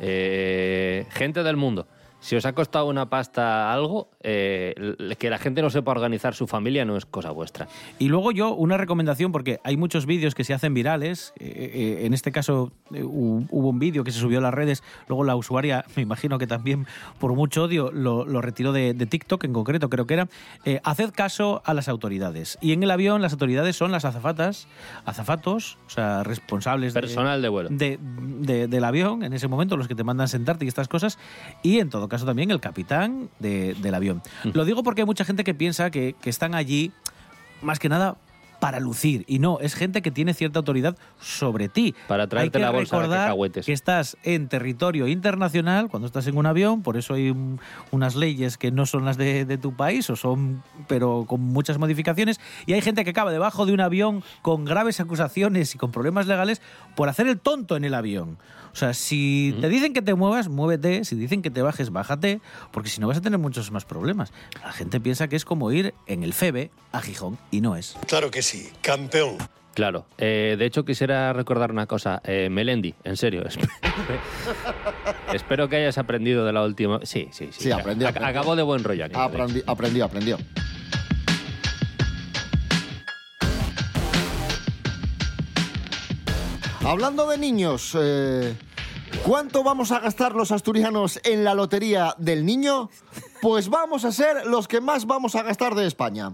Eh, 0.00 1.06
gente 1.10 1.42
del 1.42 1.56
mundo, 1.56 1.86
si 2.20 2.36
os 2.36 2.44
ha 2.46 2.52
costado 2.52 2.86
una 2.86 3.08
pasta 3.08 3.72
algo, 3.72 4.10
eh, 4.22 4.74
que 5.18 5.30
la 5.30 5.38
gente 5.38 5.62
no 5.62 5.70
sepa 5.70 5.92
organizar 5.92 6.34
su 6.34 6.46
familia 6.46 6.84
no 6.84 6.96
es 6.96 7.06
cosa 7.06 7.30
vuestra. 7.30 7.68
Y 7.98 8.08
luego 8.08 8.32
yo, 8.32 8.54
una 8.54 8.76
recomendación, 8.76 9.30
porque 9.32 9.60
hay 9.64 9.76
muchos 9.76 10.04
vídeos 10.06 10.34
que 10.34 10.44
se 10.44 10.52
hacen 10.54 10.74
virales. 10.74 11.32
eh, 11.38 11.70
eh, 12.00 12.06
en 12.06 12.14
este 12.14 12.32
caso 12.32 12.72
hu- 12.90 13.46
hubo 13.50 13.68
un 13.68 13.78
vídeo 13.78 14.02
que 14.04 14.10
se 14.12 14.18
subió 14.20 14.38
a 14.38 14.42
las 14.42 14.54
redes, 14.54 14.82
luego 15.08 15.24
la 15.24 15.36
usuaria, 15.36 15.84
me 15.96 16.02
imagino 16.02 16.38
que 16.38 16.46
también 16.46 16.86
por 17.20 17.34
mucho 17.34 17.64
odio, 17.64 17.90
lo, 17.92 18.24
lo 18.24 18.40
retiró 18.40 18.72
de, 18.72 18.94
de 18.94 19.06
TikTok 19.06 19.44
en 19.44 19.52
concreto, 19.52 19.88
creo 19.88 20.06
que 20.06 20.14
era. 20.14 20.28
Haced 20.84 21.10
caso 21.12 21.62
a 21.64 21.72
las 21.74 21.88
autoridades. 21.88 22.58
Y 22.60 22.72
en 22.72 22.82
el 22.82 22.90
avión 22.90 23.22
las 23.22 23.32
autoridades 23.32 23.76
son 23.76 23.92
las 23.92 24.04
azafatas, 24.04 24.66
azafatos, 25.04 25.78
o 25.86 25.90
sea, 25.90 26.22
responsables 26.24 26.94
de- 26.94 27.00
Personal 27.00 27.40
de 27.42 27.48
vuelo. 27.48 27.68
de- 27.70 27.98
de- 28.38 28.68
del 28.68 28.84
avión, 28.84 29.22
en 29.22 29.32
ese 29.32 29.48
momento, 29.48 29.76
los 29.76 29.88
que 29.88 29.94
te 29.94 30.04
mandan 30.04 30.28
sentarte 30.28 30.64
y 30.64 30.68
estas 30.68 30.88
cosas, 30.88 31.18
y 31.62 31.78
en 31.78 31.90
todo 31.90 32.08
caso 32.08 32.24
también 32.26 32.50
el 32.50 32.60
capitán 32.60 33.28
de- 33.38 33.74
del 33.74 33.94
avión. 33.94 34.22
Lo 34.44 34.64
digo 34.64 34.82
porque 34.82 35.02
hay 35.02 35.06
mucha 35.06 35.24
gente 35.24 35.44
que 35.44 35.54
piensa 35.54 35.90
que, 35.90 36.14
que 36.20 36.30
están 36.30 36.54
allí, 36.54 36.92
más 37.62 37.78
que 37.78 37.88
nada, 37.88 38.16
para 38.60 38.80
lucir. 38.80 39.24
Y 39.28 39.38
no, 39.38 39.58
es 39.60 39.74
gente 39.74 40.02
que 40.02 40.10
tiene 40.10 40.34
cierta 40.34 40.58
autoridad 40.58 40.96
sobre 41.20 41.68
ti. 41.68 41.94
Para 42.08 42.26
traerte 42.26 42.58
hay 42.58 42.60
que 42.62 42.66
la 42.66 42.70
bolsa 42.70 42.96
de 42.96 43.02
recordar 43.02 43.20
cacahuetes. 43.26 43.66
que 43.66 43.72
estás 43.72 44.16
en 44.24 44.48
territorio 44.48 45.06
internacional 45.08 45.88
cuando 45.88 46.06
estás 46.06 46.26
en 46.26 46.36
un 46.36 46.46
avión, 46.46 46.82
por 46.82 46.96
eso 46.96 47.14
hay 47.14 47.30
un- 47.30 47.60
unas 47.90 48.16
leyes 48.16 48.58
que 48.58 48.70
no 48.70 48.86
son 48.86 49.04
las 49.04 49.16
de, 49.16 49.44
de 49.44 49.58
tu 49.58 49.74
país, 49.76 50.08
o 50.10 50.16
son, 50.16 50.62
pero 50.88 51.24
con 51.28 51.40
muchas 51.40 51.78
modificaciones, 51.78 52.40
y 52.66 52.72
hay 52.72 52.80
gente 52.80 53.04
que 53.04 53.10
acaba 53.10 53.30
debajo 53.30 53.64
de 53.66 53.72
un 53.72 53.80
avión 53.80 54.22
con 54.42 54.64
graves 54.64 54.98
acusaciones 55.00 55.74
y 55.74 55.78
con 55.78 55.92
problemas 55.92 56.26
legales 56.26 56.60
por 56.96 57.08
hacer 57.08 57.26
el 57.28 57.38
tonto 57.38 57.76
en 57.76 57.84
el 57.84 57.94
avión. 57.94 58.38
O 58.72 58.76
sea, 58.78 58.92
si 58.94 59.56
te 59.60 59.68
dicen 59.68 59.92
que 59.92 60.02
te 60.02 60.14
muevas, 60.14 60.48
muévete, 60.48 61.04
si 61.04 61.16
dicen 61.16 61.42
que 61.42 61.50
te 61.50 61.62
bajes, 61.62 61.90
bájate, 61.90 62.40
porque 62.70 62.88
si 62.90 63.00
no 63.00 63.08
vas 63.08 63.16
a 63.16 63.20
tener 63.20 63.38
muchos 63.38 63.72
más 63.72 63.84
problemas. 63.84 64.32
La 64.62 64.72
gente 64.72 65.00
piensa 65.00 65.26
que 65.26 65.36
es 65.36 65.44
como 65.44 65.72
ir 65.72 65.94
en 66.06 66.22
el 66.22 66.32
FEBE 66.32 66.70
a 66.92 67.00
Gijón, 67.00 67.38
y 67.50 67.60
no 67.60 67.74
es. 67.76 67.96
Claro 68.06 68.30
que 68.30 68.42
Messi, 68.54 68.70
campeón. 68.80 69.36
Claro. 69.74 70.06
Eh, 70.16 70.56
de 70.58 70.64
hecho, 70.64 70.84
quisiera 70.84 71.32
recordar 71.34 71.70
una 71.70 71.86
cosa. 71.86 72.20
Eh, 72.24 72.48
Melendi, 72.50 72.94
en 73.04 73.16
serio. 73.18 73.42
esp- 73.44 73.68
Espero 75.34 75.68
que 75.68 75.76
hayas 75.76 75.98
aprendido 75.98 76.46
de 76.46 76.52
la 76.54 76.62
última. 76.64 77.00
Sí, 77.02 77.28
sí, 77.30 77.48
sí. 77.52 77.64
Sí, 77.64 77.70
aprendí, 77.70 78.04
Ac- 78.06 78.08
aprendí. 78.10 78.30
Acabó 78.30 78.56
de 78.56 78.62
buen 78.62 78.82
rollo. 78.82 79.04
¿eh? 79.04 79.10
Aprendi- 79.12 79.62
aprendió, 79.66 80.04
aprendió. 80.06 80.38
Hablando 86.84 87.28
de 87.28 87.38
niños, 87.38 87.96
eh, 88.00 88.54
¿cuánto 89.24 89.62
vamos 89.62 89.90
a 89.92 90.00
gastar 90.00 90.34
los 90.34 90.52
asturianos 90.52 91.20
en 91.24 91.44
la 91.44 91.54
lotería 91.54 92.14
del 92.18 92.46
niño? 92.46 92.88
Pues 93.40 93.68
vamos 93.68 94.04
a 94.04 94.12
ser 94.12 94.46
los 94.46 94.66
que 94.68 94.80
más 94.80 95.06
vamos 95.06 95.34
a 95.34 95.42
gastar 95.42 95.74
de 95.74 95.86
España. 95.86 96.32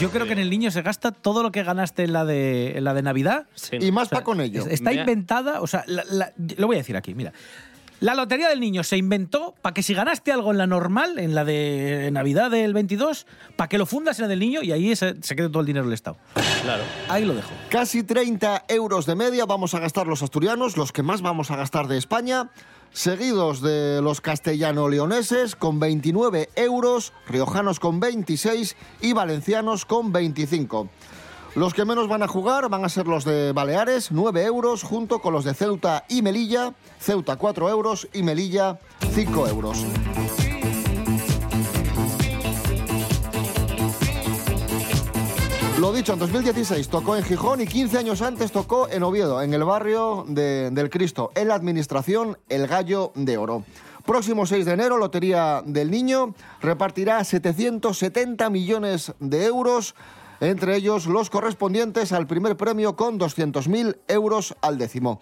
Yo 0.00 0.10
creo 0.10 0.26
que 0.26 0.32
en 0.32 0.38
el 0.40 0.50
niño 0.50 0.70
se 0.70 0.82
gasta 0.82 1.12
todo 1.12 1.42
lo 1.42 1.52
que 1.52 1.62
ganaste 1.62 2.04
en 2.04 2.12
la 2.12 2.24
de, 2.24 2.78
en 2.78 2.84
la 2.84 2.94
de 2.94 3.02
Navidad. 3.02 3.46
Y 3.72 3.92
más 3.92 4.08
pa' 4.08 4.24
con 4.24 4.40
ello. 4.40 4.62
Es- 4.62 4.66
Está 4.68 4.92
inventada, 4.92 5.60
o 5.60 5.66
sea, 5.66 5.84
la- 5.86 6.04
la- 6.10 6.32
lo 6.56 6.66
voy 6.66 6.76
a 6.76 6.78
decir 6.80 6.96
aquí, 6.96 7.14
mira. 7.14 7.32
La 8.00 8.14
lotería 8.14 8.48
del 8.48 8.60
niño 8.60 8.82
se 8.82 8.96
inventó 8.96 9.54
para 9.60 9.74
que 9.74 9.82
si 9.82 9.92
ganaste 9.92 10.32
algo 10.32 10.52
en 10.52 10.56
la 10.58 10.66
normal, 10.66 11.18
en 11.18 11.34
la 11.34 11.44
de 11.44 12.08
Navidad 12.10 12.50
del 12.50 12.72
22, 12.72 13.26
para 13.56 13.68
que 13.68 13.76
lo 13.76 13.84
fundas 13.84 14.18
en 14.18 14.22
la 14.22 14.28
del 14.28 14.40
niño 14.40 14.62
y 14.62 14.72
ahí 14.72 14.96
se, 14.96 15.22
se 15.22 15.36
quede 15.36 15.50
todo 15.50 15.60
el 15.60 15.66
dinero 15.66 15.84
del 15.84 15.92
Estado. 15.92 16.16
Claro. 16.62 16.82
Ahí 17.10 17.26
lo 17.26 17.34
dejo. 17.34 17.50
Casi 17.68 18.02
30 18.02 18.64
euros 18.68 19.04
de 19.04 19.16
media 19.16 19.44
vamos 19.44 19.74
a 19.74 19.80
gastar 19.80 20.06
los 20.06 20.22
asturianos, 20.22 20.78
los 20.78 20.92
que 20.92 21.02
más 21.02 21.20
vamos 21.20 21.50
a 21.50 21.56
gastar 21.56 21.88
de 21.88 21.98
España, 21.98 22.48
seguidos 22.92 23.60
de 23.60 24.00
los 24.02 24.20
castellano-leoneses 24.20 25.56
con 25.56 25.80
29 25.80 26.50
euros, 26.56 27.12
riojanos 27.26 27.80
con 27.80 28.00
26 28.00 28.76
y 29.00 29.12
valencianos 29.12 29.84
con 29.84 30.12
25. 30.12 30.88
Los 31.56 31.74
que 31.74 31.84
menos 31.84 32.08
van 32.08 32.22
a 32.22 32.28
jugar 32.28 32.68
van 32.68 32.84
a 32.84 32.88
ser 32.88 33.08
los 33.08 33.24
de 33.24 33.52
Baleares, 33.52 34.12
9 34.12 34.44
euros, 34.44 34.84
junto 34.84 35.20
con 35.20 35.32
los 35.32 35.44
de 35.44 35.54
Ceuta 35.54 36.04
y 36.08 36.22
Melilla, 36.22 36.74
Ceuta 37.00 37.36
4 37.36 37.68
euros 37.68 38.08
y 38.12 38.22
Melilla 38.22 38.78
5 39.12 39.48
euros. 39.48 39.84
Lo 45.80 45.92
dicho, 45.94 46.12
en 46.12 46.18
2016 46.18 46.88
tocó 46.90 47.16
en 47.16 47.22
Gijón 47.24 47.62
y 47.62 47.66
15 47.66 47.96
años 47.96 48.20
antes 48.20 48.52
tocó 48.52 48.88
en 48.90 49.02
Oviedo, 49.02 49.40
en 49.40 49.54
el 49.54 49.64
barrio 49.64 50.26
de- 50.28 50.70
del 50.70 50.90
Cristo, 50.90 51.30
en 51.34 51.48
la 51.48 51.54
administración 51.54 52.36
El 52.50 52.66
Gallo 52.66 53.12
de 53.14 53.38
Oro. 53.38 53.64
Próximo 54.04 54.44
6 54.44 54.66
de 54.66 54.72
enero, 54.72 54.98
Lotería 54.98 55.62
del 55.64 55.90
Niño 55.90 56.34
repartirá 56.60 57.24
770 57.24 58.50
millones 58.50 59.14
de 59.20 59.46
euros, 59.46 59.94
entre 60.40 60.76
ellos 60.76 61.06
los 61.06 61.30
correspondientes 61.30 62.12
al 62.12 62.26
primer 62.26 62.58
premio 62.58 62.94
con 62.94 63.18
200.000 63.18 63.96
euros 64.08 64.54
al 64.60 64.76
décimo. 64.76 65.20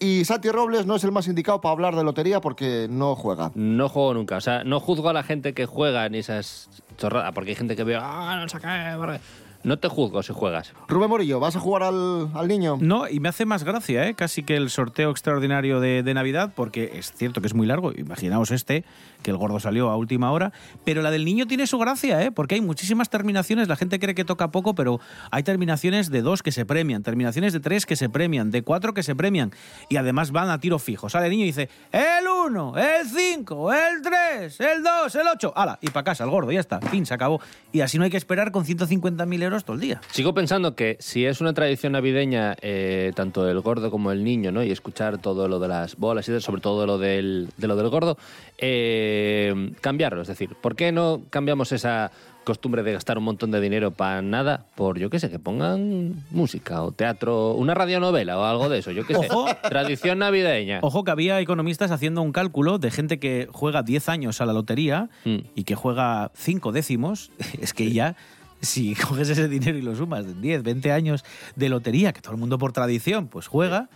Y 0.00 0.24
Santi 0.24 0.50
Robles 0.50 0.86
no 0.86 0.96
es 0.96 1.04
el 1.04 1.12
más 1.12 1.28
indicado 1.28 1.60
para 1.60 1.72
hablar 1.72 1.94
de 1.94 2.02
lotería 2.02 2.40
porque 2.40 2.88
no 2.90 3.14
juega. 3.14 3.52
No 3.54 3.88
juego 3.88 4.12
nunca. 4.14 4.36
O 4.38 4.40
sea, 4.40 4.64
no 4.64 4.80
juzgo 4.80 5.08
a 5.08 5.12
la 5.12 5.22
gente 5.22 5.54
que 5.54 5.66
juega 5.66 6.04
en 6.06 6.16
esas 6.16 6.68
chorradas. 6.98 7.32
Porque 7.32 7.50
hay 7.50 7.56
gente 7.56 7.76
que 7.76 7.84
ve, 7.84 7.96
ah, 7.98 8.38
no 8.42 8.48
sé 8.48 8.58
qué. 8.58 8.94
porque-". 8.98 9.20
No 9.64 9.78
te 9.78 9.88
juzgo 9.88 10.22
si 10.22 10.34
juegas. 10.34 10.74
Rubén 10.88 11.08
Morillo, 11.08 11.40
¿vas 11.40 11.56
a 11.56 11.60
jugar 11.60 11.84
al, 11.84 12.28
al 12.34 12.48
niño? 12.48 12.76
No, 12.80 13.08
y 13.08 13.18
me 13.18 13.30
hace 13.30 13.46
más 13.46 13.64
gracia, 13.64 14.06
¿eh? 14.06 14.14
casi 14.14 14.42
que 14.42 14.56
el 14.56 14.68
sorteo 14.68 15.10
extraordinario 15.10 15.80
de, 15.80 16.02
de 16.02 16.14
Navidad, 16.14 16.52
porque 16.54 16.92
es 16.94 17.12
cierto 17.12 17.40
que 17.40 17.46
es 17.46 17.54
muy 17.54 17.66
largo. 17.66 17.92
Imaginaos 17.92 18.50
este, 18.50 18.84
que 19.22 19.30
el 19.30 19.38
gordo 19.38 19.58
salió 19.58 19.88
a 19.88 19.96
última 19.96 20.30
hora. 20.32 20.52
Pero 20.84 21.00
la 21.00 21.10
del 21.10 21.24
niño 21.24 21.46
tiene 21.46 21.66
su 21.66 21.78
gracia, 21.78 22.22
¿eh? 22.22 22.30
porque 22.30 22.56
hay 22.56 22.60
muchísimas 22.60 23.08
terminaciones. 23.08 23.66
La 23.66 23.76
gente 23.76 23.98
cree 23.98 24.14
que 24.14 24.24
toca 24.24 24.50
poco, 24.50 24.74
pero 24.74 25.00
hay 25.30 25.42
terminaciones 25.42 26.10
de 26.10 26.20
dos 26.20 26.42
que 26.42 26.52
se 26.52 26.66
premian, 26.66 27.02
terminaciones 27.02 27.54
de 27.54 27.60
tres 27.60 27.86
que 27.86 27.96
se 27.96 28.10
premian, 28.10 28.50
de 28.50 28.62
cuatro 28.62 28.92
que 28.92 29.02
se 29.02 29.16
premian. 29.16 29.50
Y 29.88 29.96
además 29.96 30.30
van 30.30 30.50
a 30.50 30.60
tiro 30.60 30.78
fijo. 30.78 31.08
Sale 31.08 31.26
el 31.26 31.30
niño 31.30 31.44
y 31.44 31.46
dice: 31.46 31.70
el 31.90 32.28
1, 32.28 32.74
el 32.76 33.06
5, 33.34 33.72
el 33.72 34.02
3, 34.02 34.60
el 34.60 34.82
2, 34.84 35.14
el 35.16 35.26
8. 35.26 35.52
¡Hala! 35.56 35.78
Y 35.80 35.88
para 35.88 36.04
casa, 36.04 36.22
el 36.22 36.30
gordo, 36.30 36.52
ya 36.52 36.60
está. 36.60 36.80
Fin, 36.80 37.04
se 37.04 37.14
acabó. 37.14 37.40
Y 37.72 37.80
así 37.80 37.98
no 37.98 38.04
hay 38.04 38.10
que 38.10 38.16
esperar 38.16 38.52
con 38.52 38.64
150.000 38.64 39.42
euros 39.42 39.64
todo 39.64 39.74
el 39.74 39.80
día. 39.80 40.00
Sigo 40.12 40.34
pensando 40.34 40.76
que 40.76 40.96
si 41.00 41.26
es 41.26 41.40
una 41.40 41.52
tradición 41.52 41.94
navideña, 41.94 42.54
eh, 42.60 43.12
tanto 43.16 43.48
el 43.48 43.60
gordo 43.60 43.90
como 43.90 44.12
el 44.12 44.22
niño, 44.22 44.52
¿no? 44.52 44.62
Y 44.62 44.70
escuchar 44.70 45.18
todo 45.18 45.48
lo 45.48 45.58
de 45.58 45.66
las 45.66 45.96
bolas 45.96 46.28
y 46.28 46.40
sobre 46.40 46.60
todo 46.60 46.86
lo 46.86 46.98
del, 46.98 47.48
de 47.56 47.66
lo 47.66 47.74
del 47.74 47.88
gordo, 47.88 48.16
eh, 48.58 49.72
cambiarlo. 49.80 50.22
Es 50.22 50.28
decir, 50.28 50.54
¿por 50.54 50.76
qué 50.76 50.92
no 50.92 51.22
cambiamos 51.30 51.72
esa 51.72 52.12
costumbre 52.44 52.82
de 52.82 52.92
gastar 52.92 53.18
un 53.18 53.24
montón 53.24 53.50
de 53.50 53.60
dinero 53.60 53.90
para 53.90 54.22
nada? 54.22 54.66
Por, 54.74 54.98
yo 54.98 55.10
qué 55.10 55.18
sé, 55.18 55.30
que 55.30 55.38
pongan 55.38 56.22
música 56.30 56.82
o 56.82 56.92
teatro, 56.92 57.52
una 57.54 57.74
radionovela 57.74 58.38
o 58.38 58.44
algo 58.44 58.68
de 58.68 58.78
eso, 58.78 58.90
yo 58.92 59.06
qué 59.06 59.14
sé. 59.14 59.26
Ojo. 59.30 59.46
Tradición 59.68 60.18
navideña. 60.20 60.78
Ojo 60.82 61.02
que 61.04 61.10
había 61.10 61.40
economistas 61.40 61.90
haciendo 61.90 62.22
un 62.22 62.32
cálculo 62.32 62.78
de 62.78 62.90
gente 62.90 63.18
que 63.18 63.48
juega 63.50 63.82
10 63.82 64.08
años 64.08 64.40
a 64.40 64.46
la 64.46 64.52
lotería 64.52 65.08
Mm. 65.24 65.38
y 65.54 65.64
que 65.64 65.74
juega 65.74 66.30
5 66.34 66.70
décimos. 66.72 67.30
Es 67.60 67.72
que 67.72 67.90
ya, 67.92 68.16
si 68.60 68.94
coges 69.08 69.28
ese 69.30 69.48
dinero 69.48 69.78
y 69.78 69.82
lo 69.82 69.94
sumas 69.96 70.26
de 70.26 70.34
10, 70.34 70.62
20 70.62 70.92
años 70.92 71.24
de 71.56 71.68
lotería, 71.68 72.12
que 72.12 72.20
todo 72.20 72.32
el 72.34 72.38
mundo 72.40 72.58
por 72.58 72.72
tradición 72.72 73.28
pues 73.28 73.46
juega, 73.46 73.88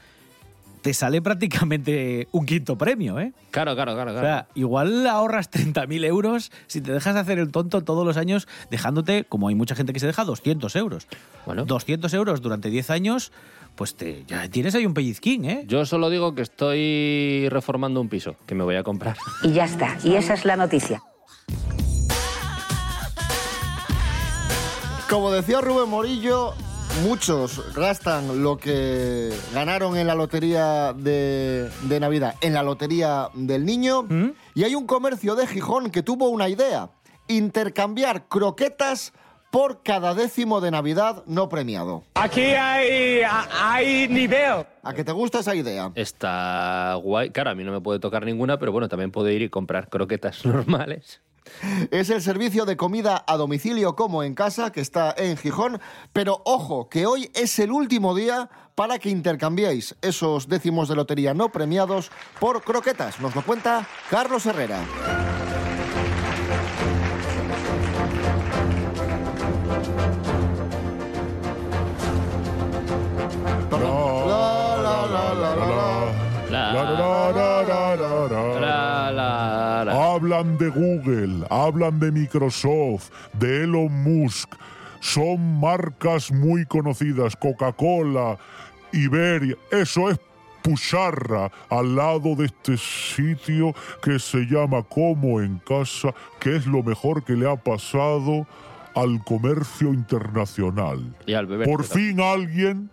te 0.80 0.94
sale 0.94 1.20
prácticamente 1.22 2.28
un 2.32 2.46
quinto 2.46 2.76
premio, 2.78 3.18
¿eh? 3.18 3.32
Claro, 3.50 3.74
claro, 3.74 3.94
claro. 3.94 4.10
O 4.10 4.14
claro. 4.14 4.26
sea, 4.26 4.48
igual 4.54 5.06
ahorras 5.06 5.50
30.000 5.50 6.04
euros 6.04 6.52
si 6.66 6.80
te 6.80 6.92
dejas 6.92 7.14
de 7.14 7.20
hacer 7.20 7.38
el 7.38 7.50
tonto 7.50 7.82
todos 7.82 8.06
los 8.06 8.16
años 8.16 8.48
dejándote, 8.70 9.24
como 9.24 9.48
hay 9.48 9.54
mucha 9.54 9.74
gente 9.74 9.92
que 9.92 10.00
se 10.00 10.06
deja, 10.06 10.24
200 10.24 10.74
euros. 10.76 11.06
Bueno. 11.46 11.64
200 11.64 12.12
euros 12.14 12.40
durante 12.40 12.70
10 12.70 12.90
años, 12.90 13.32
pues 13.74 13.94
te, 13.94 14.24
ya 14.26 14.48
tienes 14.48 14.74
ahí 14.74 14.86
un 14.86 14.94
pellizquín, 14.94 15.44
¿eh? 15.44 15.64
Yo 15.66 15.84
solo 15.86 16.10
digo 16.10 16.34
que 16.34 16.42
estoy 16.42 17.48
reformando 17.48 18.00
un 18.00 18.08
piso, 18.08 18.36
que 18.46 18.54
me 18.54 18.64
voy 18.64 18.76
a 18.76 18.82
comprar. 18.82 19.16
Y 19.42 19.52
ya 19.52 19.64
está. 19.64 19.96
Y 20.04 20.14
esa 20.14 20.34
es 20.34 20.44
la 20.44 20.56
noticia. 20.56 21.02
Como 25.08 25.30
decía 25.30 25.62
Rubén 25.62 25.88
Morillo, 25.88 26.54
muchos 27.02 27.74
gastan 27.74 28.42
lo 28.42 28.56
que 28.56 29.32
ganaron 29.52 29.96
en 29.96 30.06
la 30.06 30.14
lotería 30.14 30.92
de, 30.92 31.68
de 31.82 32.00
Navidad, 32.00 32.34
en 32.40 32.54
la 32.54 32.62
lotería 32.62 33.28
del 33.34 33.64
niño. 33.64 34.06
Y 34.54 34.64
hay 34.64 34.74
un 34.74 34.86
comercio 34.86 35.34
de 35.34 35.46
Gijón 35.46 35.90
que 35.90 36.02
tuvo 36.02 36.28
una 36.28 36.48
idea, 36.48 36.90
intercambiar 37.28 38.28
croquetas 38.28 39.12
por 39.50 39.82
cada 39.82 40.14
décimo 40.14 40.60
de 40.60 40.70
Navidad 40.70 41.22
no 41.26 41.48
premiado. 41.48 42.04
Aquí 42.14 42.42
hay, 42.42 43.22
hay 43.60 44.08
nivel. 44.08 44.66
¿A 44.82 44.92
que 44.92 45.04
te 45.04 45.12
gusta 45.12 45.38
esa 45.40 45.54
idea? 45.54 45.90
Está 45.94 46.94
guay. 47.02 47.30
Claro, 47.30 47.50
a 47.50 47.54
mí 47.54 47.64
no 47.64 47.72
me 47.72 47.80
puede 47.80 47.98
tocar 47.98 48.24
ninguna, 48.24 48.58
pero 48.58 48.72
bueno, 48.72 48.88
también 48.88 49.10
puedo 49.10 49.30
ir 49.30 49.42
y 49.42 49.48
comprar 49.48 49.88
croquetas 49.88 50.44
normales. 50.44 51.20
Es 51.90 52.10
el 52.10 52.22
servicio 52.22 52.64
de 52.64 52.76
comida 52.76 53.24
a 53.26 53.36
domicilio 53.36 53.96
como 53.96 54.22
en 54.22 54.34
casa 54.34 54.72
que 54.72 54.80
está 54.80 55.14
en 55.16 55.36
Gijón, 55.36 55.80
pero 56.12 56.42
ojo, 56.44 56.88
que 56.88 57.06
hoy 57.06 57.30
es 57.34 57.58
el 57.58 57.70
último 57.72 58.14
día 58.14 58.50
para 58.74 58.98
que 58.98 59.10
intercambiéis 59.10 59.96
esos 60.02 60.48
décimos 60.48 60.88
de 60.88 60.94
lotería 60.94 61.34
no 61.34 61.50
premiados 61.50 62.10
por 62.38 62.62
croquetas. 62.62 63.20
Nos 63.20 63.34
lo 63.34 63.42
cuenta 63.42 63.86
Carlos 64.08 64.46
Herrera. 64.46 64.84
Hablan 80.18 80.58
de 80.58 80.68
Google, 80.68 81.46
hablan 81.48 82.00
de 82.00 82.10
Microsoft, 82.10 83.12
de 83.34 83.62
Elon 83.62 83.92
Musk. 84.02 84.52
Son 84.98 85.60
marcas 85.60 86.32
muy 86.32 86.66
conocidas, 86.66 87.36
Coca-Cola, 87.36 88.36
Iberia. 88.92 89.54
Eso 89.70 90.10
es 90.10 90.18
pucharra 90.60 91.52
al 91.70 91.94
lado 91.94 92.34
de 92.34 92.46
este 92.46 92.76
sitio 92.76 93.72
que 94.02 94.18
se 94.18 94.38
llama 94.38 94.82
Como 94.82 95.40
en 95.40 95.60
Casa, 95.60 96.12
que 96.40 96.56
es 96.56 96.66
lo 96.66 96.82
mejor 96.82 97.22
que 97.22 97.34
le 97.34 97.48
ha 97.48 97.54
pasado 97.54 98.44
al 98.96 99.22
comercio 99.22 99.94
internacional. 99.94 101.14
Y 101.26 101.34
al 101.34 101.46
beber. 101.46 101.68
Por 101.68 101.84
fin 101.84 102.18
alguien 102.18 102.90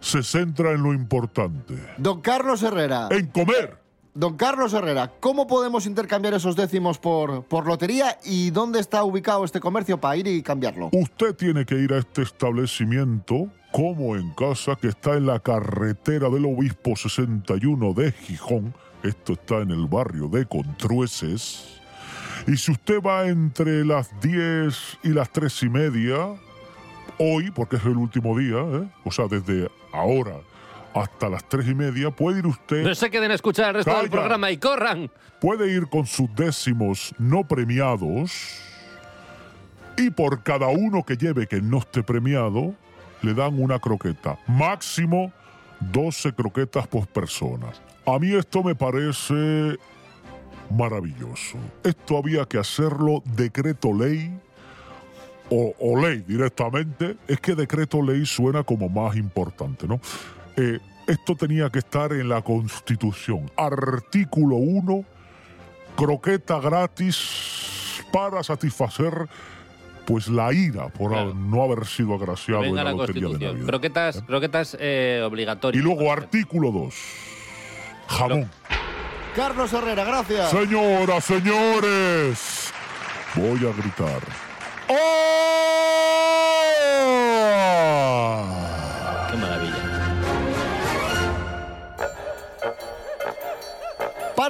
se 0.00 0.24
centra 0.24 0.72
en 0.72 0.82
lo 0.82 0.92
importante. 0.92 1.76
Don 1.96 2.20
Carlos 2.22 2.60
Herrera. 2.64 3.06
En 3.12 3.28
comer. 3.28 3.85
Don 4.16 4.38
Carlos 4.38 4.72
Herrera, 4.72 5.12
¿cómo 5.20 5.46
podemos 5.46 5.84
intercambiar 5.84 6.32
esos 6.32 6.56
décimos 6.56 6.98
por, 6.98 7.44
por 7.44 7.66
lotería 7.66 8.16
y 8.24 8.48
dónde 8.48 8.80
está 8.80 9.04
ubicado 9.04 9.44
este 9.44 9.60
comercio 9.60 10.00
para 10.00 10.16
ir 10.16 10.26
y 10.26 10.42
cambiarlo? 10.42 10.88
Usted 10.92 11.34
tiene 11.34 11.66
que 11.66 11.74
ir 11.74 11.92
a 11.92 11.98
este 11.98 12.22
establecimiento, 12.22 13.50
como 13.72 14.16
en 14.16 14.30
casa, 14.30 14.74
que 14.76 14.88
está 14.88 15.18
en 15.18 15.26
la 15.26 15.38
carretera 15.40 16.30
del 16.30 16.46
Obispo 16.46 16.96
61 16.96 17.92
de 17.92 18.10
Gijón. 18.12 18.72
Esto 19.02 19.34
está 19.34 19.58
en 19.58 19.70
el 19.70 19.86
barrio 19.86 20.28
de 20.28 20.46
Contrueces. 20.46 21.78
Y 22.46 22.56
si 22.56 22.72
usted 22.72 23.02
va 23.02 23.26
entre 23.26 23.84
las 23.84 24.18
10 24.22 24.98
y 25.02 25.08
las 25.10 25.30
3 25.30 25.64
y 25.64 25.68
media, 25.68 26.16
hoy, 27.18 27.50
porque 27.50 27.76
es 27.76 27.84
el 27.84 27.98
último 27.98 28.38
día, 28.38 28.60
¿eh? 28.60 28.88
o 29.04 29.12
sea, 29.12 29.26
desde 29.28 29.70
ahora 29.92 30.40
hasta 30.96 31.28
las 31.28 31.48
tres 31.48 31.68
y 31.68 31.74
media, 31.74 32.10
puede 32.10 32.38
ir 32.38 32.46
usted... 32.46 32.82
No 32.82 32.94
se 32.94 33.10
queden 33.10 33.30
a 33.30 33.34
escuchar 33.34 33.68
el 33.68 33.74
resto 33.74 33.96
del 34.00 34.10
programa 34.10 34.50
y 34.50 34.56
corran. 34.56 35.10
puede 35.40 35.70
ir 35.70 35.88
con 35.88 36.06
sus 36.06 36.34
décimos 36.34 37.14
no 37.18 37.46
premiados 37.46 38.60
y 39.96 40.10
por 40.10 40.42
cada 40.42 40.68
uno 40.68 41.04
que 41.04 41.16
lleve 41.16 41.46
que 41.46 41.60
no 41.60 41.78
esté 41.78 42.02
premiado, 42.02 42.74
le 43.22 43.34
dan 43.34 43.60
una 43.60 43.78
croqueta. 43.78 44.38
Máximo 44.46 45.32
12 45.80 46.32
croquetas 46.32 46.86
por 46.86 47.06
persona. 47.06 47.68
A 48.06 48.18
mí 48.18 48.34
esto 48.34 48.62
me 48.62 48.74
parece 48.74 49.76
maravilloso. 50.70 51.58
Esto 51.82 52.18
había 52.18 52.44
que 52.44 52.58
hacerlo 52.58 53.22
decreto 53.24 53.92
ley 53.92 54.38
o, 55.50 55.74
o 55.78 56.00
ley 56.00 56.24
directamente. 56.26 57.16
Es 57.26 57.40
que 57.40 57.54
decreto 57.54 58.02
ley 58.02 58.26
suena 58.26 58.62
como 58.62 58.88
más 58.88 59.16
importante, 59.16 59.86
¿no? 59.86 60.00
Eh, 60.56 60.78
esto 61.06 61.36
tenía 61.36 61.70
que 61.70 61.78
estar 61.78 62.12
en 62.12 62.28
la 62.28 62.42
Constitución. 62.42 63.50
Artículo 63.56 64.56
1 64.56 65.04
croqueta 65.96 66.60
gratis 66.60 68.04
para 68.12 68.42
satisfacer 68.42 69.28
pues 70.04 70.28
la 70.28 70.52
ira 70.52 70.88
por 70.88 71.34
no 71.34 71.62
haber 71.62 71.84
sido 71.86 72.14
agraciado 72.14 72.62
en 72.62 72.76
la 72.76 72.84
la 72.84 72.92
lotería 72.92 73.22
de 73.22 73.28
Constitución. 73.28 73.52
Navidad. 73.54 73.66
Croquetas, 73.66 74.22
croquetas 74.22 74.76
eh, 74.78 75.22
obligatorias. 75.24 75.82
Y 75.82 75.84
luego 75.84 76.12
artículo 76.12 76.70
2. 76.70 76.94
Jamón. 78.06 78.48
Carlos 79.34 79.72
Herrera, 79.72 80.04
gracias. 80.04 80.50
Señoras, 80.50 81.24
señores, 81.24 82.72
voy 83.34 83.58
a 83.68 83.72
gritar. 83.72 84.20
¡Oh! 84.88 86.45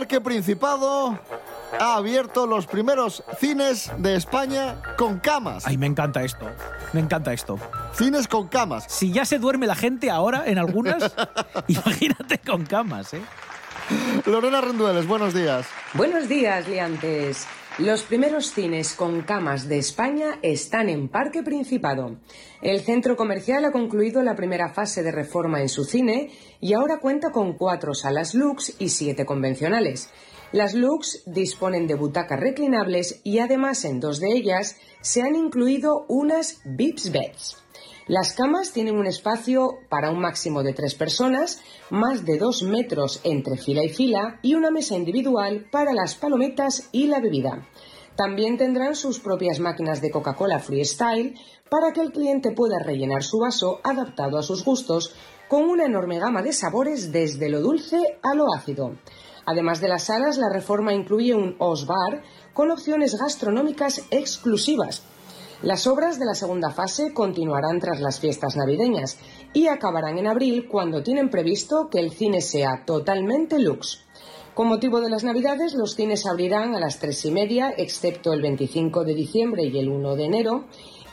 Parque 0.06 0.20
Principado 0.20 1.18
ha 1.80 1.96
abierto 1.96 2.46
los 2.46 2.68
primeros 2.68 3.24
cines 3.40 3.90
de 3.98 4.14
España 4.14 4.76
con 4.96 5.18
camas. 5.18 5.66
Ay, 5.66 5.78
me 5.78 5.86
encanta 5.86 6.22
esto. 6.22 6.46
Me 6.92 7.00
encanta 7.00 7.32
esto. 7.32 7.58
Cines 7.92 8.28
con 8.28 8.46
camas. 8.46 8.84
Si 8.86 9.10
ya 9.10 9.24
se 9.24 9.40
duerme 9.40 9.66
la 9.66 9.74
gente 9.74 10.08
ahora 10.08 10.44
en 10.46 10.58
algunas, 10.58 11.12
imagínate 11.66 12.38
con 12.38 12.64
camas, 12.66 13.14
¿eh? 13.14 13.22
Lorena 14.26 14.60
Rendueles, 14.60 15.08
buenos 15.08 15.34
días. 15.34 15.66
Buenos 15.94 16.28
días, 16.28 16.68
liantes. 16.68 17.44
Los 17.78 18.04
primeros 18.04 18.54
cines 18.54 18.94
con 18.94 19.20
camas 19.20 19.68
de 19.68 19.76
España 19.76 20.38
están 20.40 20.88
en 20.88 21.10
Parque 21.10 21.42
Principado. 21.42 22.16
El 22.62 22.80
centro 22.80 23.16
comercial 23.16 23.66
ha 23.66 23.70
concluido 23.70 24.22
la 24.22 24.34
primera 24.34 24.72
fase 24.72 25.02
de 25.02 25.12
reforma 25.12 25.60
en 25.60 25.68
su 25.68 25.84
cine 25.84 26.30
y 26.58 26.72
ahora 26.72 27.00
cuenta 27.00 27.32
con 27.32 27.52
cuatro 27.52 27.92
salas 27.92 28.34
Lux 28.34 28.74
y 28.78 28.88
siete 28.88 29.26
convencionales. 29.26 30.08
Las 30.52 30.72
Lux 30.72 31.22
disponen 31.26 31.86
de 31.86 31.96
butacas 31.96 32.40
reclinables 32.40 33.20
y 33.24 33.40
además 33.40 33.84
en 33.84 34.00
dos 34.00 34.20
de 34.20 34.32
ellas 34.32 34.76
se 35.02 35.20
han 35.20 35.36
incluido 35.36 36.06
unas 36.08 36.62
Vips 36.64 37.12
Beds. 37.12 37.65
Las 38.08 38.34
camas 38.34 38.72
tienen 38.72 38.96
un 38.96 39.06
espacio 39.06 39.80
para 39.88 40.12
un 40.12 40.20
máximo 40.20 40.62
de 40.62 40.72
tres 40.72 40.94
personas, 40.94 41.60
más 41.90 42.24
de 42.24 42.38
dos 42.38 42.62
metros 42.62 43.20
entre 43.24 43.56
fila 43.56 43.82
y 43.82 43.88
fila 43.88 44.38
y 44.42 44.54
una 44.54 44.70
mesa 44.70 44.94
individual 44.94 45.66
para 45.72 45.92
las 45.92 46.14
palometas 46.14 46.88
y 46.92 47.08
la 47.08 47.18
bebida. 47.18 47.66
También 48.14 48.58
tendrán 48.58 48.94
sus 48.94 49.18
propias 49.18 49.58
máquinas 49.58 50.00
de 50.00 50.12
Coca-Cola 50.12 50.60
Freestyle 50.60 51.34
para 51.68 51.92
que 51.92 52.00
el 52.00 52.12
cliente 52.12 52.52
pueda 52.52 52.78
rellenar 52.78 53.24
su 53.24 53.40
vaso 53.40 53.80
adaptado 53.82 54.38
a 54.38 54.44
sus 54.44 54.64
gustos 54.64 55.12
con 55.48 55.64
una 55.64 55.86
enorme 55.86 56.20
gama 56.20 56.42
de 56.42 56.52
sabores 56.52 57.10
desde 57.10 57.48
lo 57.48 57.60
dulce 57.60 58.18
a 58.22 58.36
lo 58.36 58.54
ácido. 58.54 58.98
Además 59.46 59.80
de 59.80 59.88
las 59.88 60.04
salas, 60.04 60.38
la 60.38 60.48
reforma 60.48 60.94
incluye 60.94 61.34
un 61.34 61.56
Os 61.58 61.86
Bar 61.86 62.22
con 62.54 62.70
opciones 62.70 63.18
gastronómicas 63.18 64.04
exclusivas. 64.12 65.02
Las 65.62 65.86
obras 65.86 66.18
de 66.18 66.26
la 66.26 66.34
segunda 66.34 66.70
fase 66.70 67.14
continuarán 67.14 67.80
tras 67.80 68.00
las 68.00 68.20
fiestas 68.20 68.56
navideñas 68.56 69.18
y 69.54 69.68
acabarán 69.68 70.18
en 70.18 70.26
abril 70.26 70.68
cuando 70.68 71.02
tienen 71.02 71.30
previsto 71.30 71.88
que 71.90 71.98
el 71.98 72.10
cine 72.10 72.42
sea 72.42 72.84
totalmente 72.84 73.58
lux. 73.58 74.04
Con 74.54 74.68
motivo 74.68 75.00
de 75.00 75.08
las 75.08 75.24
Navidades, 75.24 75.74
los 75.74 75.94
cines 75.94 76.26
abrirán 76.26 76.74
a 76.74 76.80
las 76.80 76.98
tres 76.98 77.24
y 77.24 77.30
media, 77.30 77.72
excepto 77.76 78.34
el 78.34 78.42
25 78.42 79.04
de 79.04 79.14
diciembre 79.14 79.64
y 79.64 79.78
el 79.78 79.88
1 79.88 80.14
de 80.16 80.24
enero, 80.24 80.64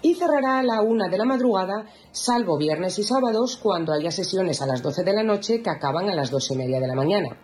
y 0.01 0.15
cerrará 0.15 0.60
a 0.60 0.63
la 0.63 0.82
una 0.82 1.08
de 1.08 1.17
la 1.17 1.25
madrugada, 1.25 1.86
salvo 2.12 2.58
viernes 2.58 2.99
y 2.99 3.03
sábados, 3.03 3.56
cuando 3.56 3.93
haya 3.93 4.12
sesiones 4.12 4.62
a 4.62 4.67
las 4.67 4.82
12 4.82 5.03
de 5.03 5.13
la 5.13 5.23
noche 5.23 5.62
que 5.62 5.69
acaban 5.69 6.10
a 6.10 6.15
las 6.15 6.32
dos 6.32 6.51
y 6.51 6.56
media 6.58 6.82
de 6.82 6.88
la 6.88 6.95
mañana. 6.95 7.38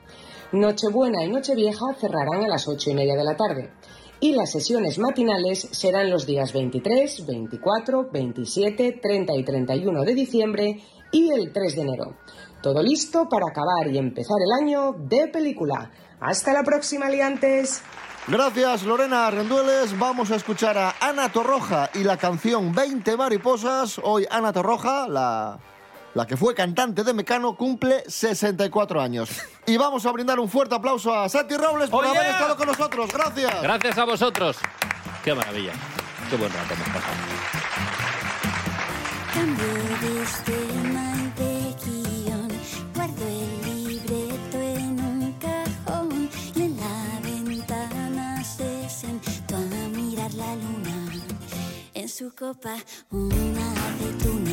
Nochebuena 0.52 1.24
y 1.24 1.30
Nochevieja 1.30 1.94
cerrarán 2.00 2.44
a 2.44 2.48
las 2.48 2.68
ocho 2.68 2.90
y 2.90 2.96
media 2.96 3.16
de 3.16 3.24
la 3.24 3.38
tarde. 3.38 3.72
Y 4.22 4.34
las 4.34 4.52
sesiones 4.52 5.00
matinales 5.00 5.68
serán 5.72 6.10
los 6.10 6.26
días 6.26 6.52
23, 6.52 7.26
24, 7.26 8.10
27, 8.12 9.00
30 9.02 9.34
y 9.34 9.44
31 9.44 10.04
de 10.04 10.14
diciembre 10.14 10.84
y 11.12 11.32
el 11.32 11.54
3 11.54 11.76
de 11.76 11.82
enero. 11.82 12.18
Todo 12.62 12.84
listo 12.84 13.30
para 13.30 13.48
acabar 13.48 13.88
y 13.90 13.98
empezar 13.98 14.38
el 14.46 14.66
año 14.66 14.94
de 15.00 15.30
película. 15.30 15.92
Hasta 16.20 16.52
la 16.52 16.64
próxima, 16.64 17.10
liantes. 17.10 17.82
Gracias, 18.28 18.84
Lorena 18.84 19.32
Rendueles. 19.32 19.98
Vamos 19.98 20.32
a 20.32 20.36
escuchar 20.36 20.78
a 20.78 20.96
Ana 21.00 21.32
Torroja 21.32 21.90
y 21.94 22.04
la 22.04 22.18
canción 22.18 22.74
20 22.76 23.16
mariposas. 23.16 24.02
Hoy 24.04 24.28
Ana 24.30 24.52
Torroja, 24.52 25.08
la, 25.08 25.60
la 26.16 26.26
que 26.26 26.36
fue 26.38 26.54
cantante 26.56 27.04
de 27.04 27.14
Mecano, 27.14 27.56
cumple 27.56 28.04
64 28.08 29.02
años. 29.02 29.30
Y 29.66 29.78
vamos 29.78 30.06
a 30.06 30.12
brindar 30.12 30.40
un 30.40 30.50
fuerte 30.50 30.76
aplauso 30.76 31.14
a 31.14 31.30
Santi 31.30 31.56
Robles 31.56 31.90
por 31.90 32.04
Oh, 32.06 32.08
haber 32.10 32.22
yeah. 32.24 32.32
estado 32.32 32.58
con 32.58 32.68
nosotros. 32.68 33.10
Gracias. 33.14 33.62
Gracias 33.62 33.98
a 33.98 34.06
vosotros. 34.06 34.58
Qué 35.24 35.34
maravilla. 35.34 35.74
Qué 36.30 36.36
buen 36.38 36.52
rato 36.52 36.74
hemos 36.74 36.88
pasado. 36.88 37.16
Cambio 39.34 39.66
de 40.02 40.24
escena 40.24 41.14
y 41.16 41.40
de 41.40 41.76
guion. 41.86 42.48
Guardo 42.96 43.26
el 43.28 43.88
libreto 43.88 44.58
en 44.58 45.00
un 45.00 45.34
cajón 45.34 46.30
y 46.56 46.62
en 46.64 46.78
la 46.78 47.20
ventana 47.24 48.44
se 48.44 48.90
sentó 48.90 49.56
a 49.56 49.88
mirar 49.96 50.34
la 50.34 50.56
luna. 50.56 51.14
En 51.94 52.10
su 52.10 52.34
copa 52.36 52.76
una 53.12 53.72
aceituna. 53.72 54.49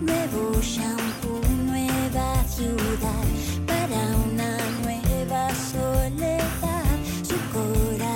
Nuevo 0.00 0.58
shampoo, 0.62 1.40
nueva 1.66 2.42
ciudad 2.44 3.26
para 3.66 4.16
una 4.16 4.56
nueva 4.82 5.54
soledad. 5.54 6.84
Su 7.22 7.36
corazón 7.52 8.09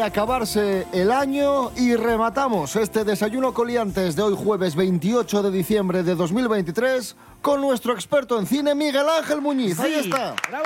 de 0.00 0.06
acabarse 0.06 0.86
el 0.92 1.12
año 1.12 1.72
y 1.76 1.94
rematamos 1.94 2.74
este 2.76 3.04
desayuno 3.04 3.52
coliantes 3.52 4.16
de 4.16 4.22
hoy 4.22 4.34
jueves 4.34 4.74
28 4.74 5.42
de 5.42 5.50
diciembre 5.50 6.02
de 6.02 6.14
2023 6.14 7.16
con 7.42 7.60
nuestro 7.60 7.92
experto 7.92 8.38
en 8.38 8.46
cine 8.46 8.74
Miguel 8.74 9.06
Ángel 9.18 9.42
Muñiz. 9.42 9.78
Ahí 9.78 9.96
está. 9.96 10.36
¡Bravo! 10.48 10.64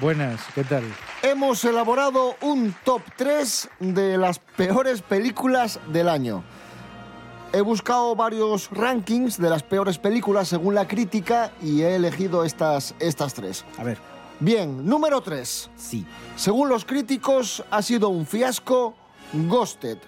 Buenas, 0.00 0.40
¿qué 0.54 0.64
tal? 0.64 0.84
Hemos 1.20 1.62
elaborado 1.66 2.34
un 2.40 2.74
top 2.82 3.02
3 3.16 3.68
de 3.80 4.16
las 4.16 4.38
peores 4.38 5.02
películas 5.02 5.78
del 5.88 6.08
año. 6.08 6.42
He 7.52 7.60
buscado 7.60 8.16
varios 8.16 8.70
rankings 8.70 9.36
de 9.36 9.50
las 9.50 9.62
peores 9.62 9.98
películas 9.98 10.48
según 10.48 10.74
la 10.74 10.88
crítica 10.88 11.52
y 11.60 11.82
he 11.82 11.96
elegido 11.96 12.44
estas, 12.44 12.94
estas 13.00 13.34
tres. 13.34 13.66
A 13.76 13.84
ver. 13.84 14.17
Bien, 14.40 14.86
número 14.86 15.20
3. 15.20 15.70
Sí. 15.76 16.06
Según 16.36 16.68
los 16.68 16.84
críticos, 16.84 17.64
ha 17.70 17.82
sido 17.82 18.08
un 18.08 18.24
fiasco 18.24 18.94
Ghosted. 19.32 19.98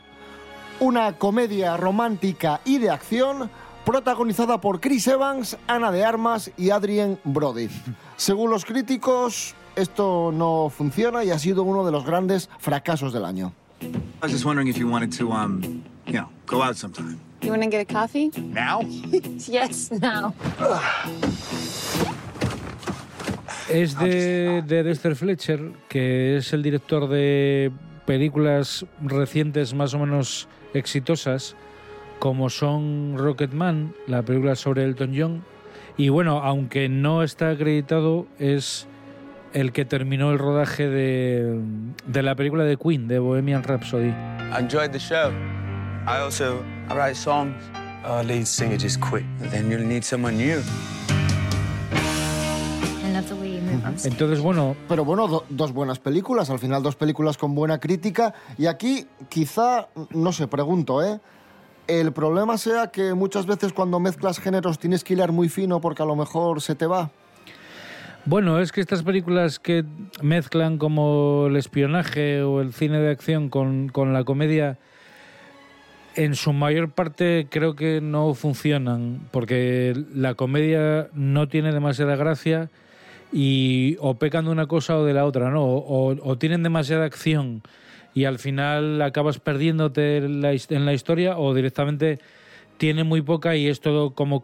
Una 0.78 1.18
comedia 1.18 1.76
romántica 1.76 2.60
y 2.64 2.78
de 2.78 2.90
acción 2.90 3.50
protagonizada 3.84 4.60
por 4.60 4.80
Chris 4.80 5.08
Evans, 5.08 5.58
Ana 5.66 5.90
de 5.90 6.04
Armas 6.04 6.52
y 6.56 6.70
Adrien 6.70 7.18
Brody. 7.24 7.68
Según 8.16 8.50
los 8.50 8.64
críticos, 8.64 9.54
esto 9.74 10.30
no 10.32 10.70
funciona 10.70 11.24
y 11.24 11.30
ha 11.30 11.38
sido 11.38 11.64
uno 11.64 11.84
de 11.84 11.90
los 11.90 12.04
grandes 12.04 12.48
fracasos 12.58 13.12
del 13.12 13.24
año. 13.24 13.52
I 13.82 14.22
was 14.22 14.32
just 14.32 14.44
wondering 14.44 14.68
if 14.68 14.76
you 14.76 14.86
wanted 14.86 15.10
to, 15.18 15.32
um, 15.32 15.82
you 16.06 16.12
know, 16.12 16.28
go 16.46 16.62
out 16.62 16.76
sometime. 16.76 17.18
You 17.42 17.50
want 17.50 17.62
to 17.62 17.70
get 17.70 17.80
a 17.80 17.84
coffee? 17.86 18.30
Now? 18.36 18.82
yes, 19.48 19.90
now. 19.90 20.34
Es 23.72 23.98
de, 23.98 24.62
de 24.66 24.83
Dexter 24.83 25.14
Fletcher, 25.16 25.72
que 25.88 26.37
es 26.37 26.52
el 26.52 26.62
director 26.62 27.09
de 27.09 27.70
películas 28.06 28.85
recientes 29.02 29.74
más 29.74 29.94
o 29.94 29.98
menos 29.98 30.48
exitosas, 30.74 31.54
como 32.18 32.50
son 32.50 33.14
Rocketman, 33.16 33.94
la 34.06 34.22
película 34.22 34.56
sobre 34.56 34.85
Elton 34.85 35.12
John. 35.16 35.44
Y 35.96 36.09
bueno, 36.09 36.42
aunque 36.42 36.88
no 36.88 37.22
está 37.22 37.50
acreditado, 37.50 38.26
es 38.38 38.87
el 39.52 39.72
que 39.72 39.85
terminó 39.85 40.33
el 40.33 40.38
rodaje 40.38 40.88
de, 40.88 41.61
de 42.06 42.22
la 42.22 42.35
película 42.35 42.64
de 42.64 42.76
Queen, 42.76 43.09
de 43.09 43.18
Bohemian 43.18 43.62
Rhapsody. 43.62 44.09
I 44.09 44.59
enjoyed 44.61 44.90
the 44.92 44.98
show. 44.98 45.33
I 46.06 46.18
also 46.18 46.64
I 46.88 46.94
write 46.94 47.14
songs. 47.16 47.54
Our 48.04 48.24
lead 48.24 48.46
singer 48.46 48.78
just 48.78 49.00
quit. 49.00 49.24
Then 49.50 49.70
you'll 49.70 49.87
need 49.87 50.04
someone 50.04 50.37
new. 50.37 50.61
Entonces, 54.05 54.40
bueno, 54.40 54.76
Pero 54.88 55.05
bueno, 55.05 55.26
do- 55.29 55.44
dos 55.48 55.72
buenas 55.72 55.98
películas, 55.98 56.50
al 56.50 56.59
final 56.59 56.83
dos 56.83 56.96
películas 56.96 57.37
con 57.37 57.55
buena 57.55 57.79
crítica. 57.79 58.35
Y 58.59 58.66
aquí 58.66 59.07
quizá, 59.29 59.88
no 60.11 60.33
sé, 60.33 60.46
pregunto, 60.48 61.03
¿eh? 61.03 61.20
El 61.87 62.12
problema 62.12 62.57
sea 62.57 62.88
que 62.88 63.14
muchas 63.14 63.46
veces 63.46 63.72
cuando 63.72 63.98
mezclas 63.98 64.38
géneros 64.38 64.79
tienes 64.79 65.03
que 65.03 65.14
hilar 65.14 65.33
muy 65.33 65.48
fino 65.48 65.81
porque 65.81 66.03
a 66.03 66.07
lo 66.07 66.14
mejor 66.14 66.61
se 66.61 66.74
te 66.74 66.87
va. 66.87 67.11
Bueno, 68.26 68.61
es 68.61 68.70
que 68.70 68.81
estas 68.81 69.03
películas 69.03 69.59
que 69.59 69.85
mezclan 70.22 70.79
como 70.79 71.46
el 71.48 71.57
espionaje 71.57 72.42
o 72.42 72.61
el 72.61 72.72
cine 72.74 73.00
de 73.00 73.11
acción 73.11 73.48
con, 73.48 73.88
con 73.88 74.12
la 74.12 74.24
comedia, 74.24 74.79
en 76.16 76.35
su 76.35 76.53
mayor 76.53 76.90
parte 76.90 77.46
creo 77.50 77.74
que 77.74 78.00
no 78.00 78.35
funcionan, 78.35 79.20
porque 79.31 79.94
la 80.14 80.35
comedia 80.35 81.09
no 81.14 81.48
tiene 81.48 81.72
demasiada 81.72 82.14
gracia 82.16 82.68
y 83.32 83.96
o 84.00 84.18
pecan 84.18 84.46
de 84.46 84.50
una 84.50 84.66
cosa 84.66 84.96
o 84.98 85.04
de 85.04 85.14
la 85.14 85.24
otra, 85.24 85.50
¿no? 85.50 85.64
O, 85.64 86.16
o 86.20 86.38
tienen 86.38 86.62
demasiada 86.62 87.04
acción 87.04 87.62
y 88.14 88.24
al 88.24 88.38
final 88.38 89.00
acabas 89.02 89.38
perdiéndote 89.38 90.18
en 90.18 90.40
la, 90.40 90.92
historia 90.92 91.38
o 91.38 91.54
directamente 91.54 92.18
tiene 92.76 93.04
muy 93.04 93.22
poca 93.22 93.56
y 93.56 93.68
es 93.68 93.80
todo 93.80 94.14
como 94.14 94.42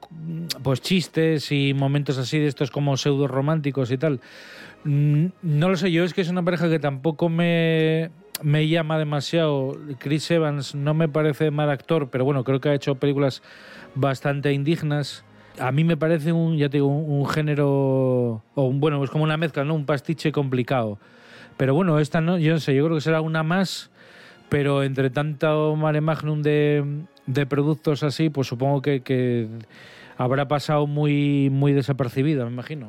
pues 0.63 0.81
chistes 0.81 1.51
y 1.53 1.75
momentos 1.75 2.19
así 2.19 2.39
de 2.39 2.47
estos 2.47 2.71
como 2.71 2.97
pseudo 2.97 3.27
románticos 3.27 3.91
y 3.91 3.99
tal. 3.99 4.21
Mm, 4.85 5.27
No 5.43 5.69
lo 5.69 5.77
sé, 5.77 5.91
yo 5.91 6.05
es 6.05 6.15
que 6.15 6.21
es 6.21 6.29
una 6.29 6.45
pareja 6.45 6.69
que 6.69 6.79
tampoco 6.79 7.29
me, 7.29 8.11
me 8.43 8.69
llama 8.69 8.99
demasiado. 8.99 9.77
Chris 9.99 10.31
Evans 10.31 10.75
no 10.75 10.95
me 10.95 11.09
parece 11.09 11.51
mal 11.51 11.71
actor, 11.71 12.09
pero 12.11 12.25
bueno, 12.25 12.45
creo 12.45 12.61
que 12.61 12.69
ha 12.69 12.75
hecho 12.75 12.95
películas 12.97 13.43
bastante 13.95 14.53
indignas. 14.53 15.25
A 15.59 15.73
mí 15.73 15.85
me 15.85 15.97
parece 15.97 16.33
un, 16.33 16.57
ya 16.57 16.69
te 16.69 16.83
un, 16.83 17.05
un 17.11 17.29
género, 17.29 18.43
o 18.55 18.63
un, 18.65 18.81
bueno, 18.81 19.03
es 19.03 19.11
como 19.11 19.25
una 19.25 19.37
mezcla, 19.37 19.65
¿no? 19.65 19.75
Un 19.75 19.87
pastiche 19.87 20.33
complicado. 20.33 20.99
Pero 21.57 21.75
bueno, 21.75 21.99
esta 21.99 22.21
no, 22.21 22.39
yo 22.39 22.53
no 22.53 22.61
sé, 22.61 22.75
yo 22.75 22.85
creo 22.85 22.97
que 22.97 23.01
será 23.01 23.21
una 23.21 23.43
más, 23.43 23.91
pero 24.49 24.83
entre 24.83 25.11
tanto 25.11 25.75
mare 25.77 26.01
magnum 26.01 26.43
de, 26.43 27.07
productos 27.49 28.03
así, 28.03 28.29
pues 28.29 28.47
supongo 28.47 28.83
que, 28.83 29.49
habrá 30.19 30.49
pasado 30.49 30.87
muy, 30.87 31.51
muy 31.51 31.73
desapercibida, 31.73 32.45
me 32.45 32.53
imagino. 32.53 32.89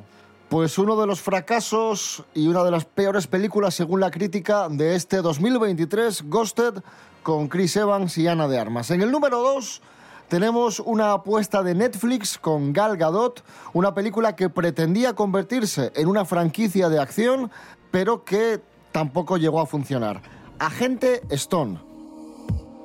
Pues 0.49 0.77
uno 0.77 0.99
de 0.99 1.08
los 1.08 1.19
fracasos 1.19 2.23
y 2.34 2.47
una 2.47 2.63
de 2.63 2.71
las 2.71 2.86
peores 2.86 3.27
películas 3.27 3.73
según 3.73 3.99
la 3.99 4.12
crítica 4.12 4.69
de 4.69 4.95
este 4.95 5.17
2023, 5.17 6.23
Ghosted, 6.30 6.75
con 7.21 7.49
Chris 7.49 7.75
Evans 7.75 8.17
y 8.17 8.27
Ana 8.27 8.47
de 8.47 8.58
Armas. 8.58 8.89
En 8.91 9.01
el 9.01 9.12
número 9.12 9.41
2 9.41 9.82
tenemos 10.28 10.80
una 10.80 11.13
apuesta 11.13 11.63
de 11.63 11.76
Netflix 11.76 12.38
con 12.38 12.74
Gal 12.74 12.98
Gadot, 12.98 13.44
una 13.74 13.94
película 13.94 14.36
que 14.36 14.50
pretendía 14.50 15.13
convertirse 15.13 15.92
en 15.96 16.08
una 16.08 16.26
franquicia 16.26 16.90
de 16.90 17.00
acción, 17.00 17.52
pero 17.92 18.24
que 18.26 18.62
tampoco 18.92 19.38
llegó 19.38 19.60
a 19.60 19.66
funcionar. 19.66 20.22
Agente 20.60 21.22
Stone. 21.30 21.80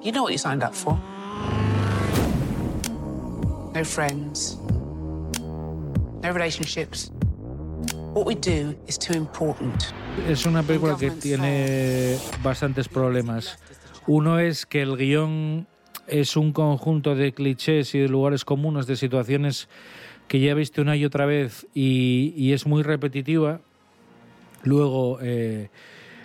You 0.02 0.12
know 0.12 0.24
what 0.24 0.32
you 0.32 0.38
signed 0.38 0.62
up 0.62 0.74
for. 0.74 0.98
No 3.74 3.84
friends. 3.84 4.58
No 6.22 6.32
relationships. 6.32 7.10
What 8.12 8.26
we 8.26 8.34
do 8.34 8.76
is 8.86 8.98
too 8.98 9.14
important. 9.14 9.82
Es 10.28 10.44
una 10.44 10.62
película 10.62 10.96
que 10.96 11.10
tiene 11.10 12.18
bastantes 12.42 12.88
problemas. 12.88 13.58
Uno 14.06 14.38
es 14.38 14.66
que 14.66 14.82
el 14.82 14.96
guion 14.96 15.66
es 16.12 16.36
un 16.36 16.52
conjunto 16.52 17.14
de 17.14 17.32
clichés 17.32 17.94
y 17.94 17.98
de 17.98 18.08
lugares 18.08 18.44
comunes, 18.44 18.86
de 18.86 18.96
situaciones 18.96 19.68
que 20.28 20.40
ya 20.40 20.52
he 20.52 20.54
visto 20.54 20.82
una 20.82 20.94
y 20.96 21.04
otra 21.04 21.26
vez 21.26 21.66
y, 21.74 22.34
y 22.36 22.52
es 22.52 22.66
muy 22.66 22.82
repetitiva. 22.82 23.60
Luego, 24.62 25.18
eh, 25.22 25.70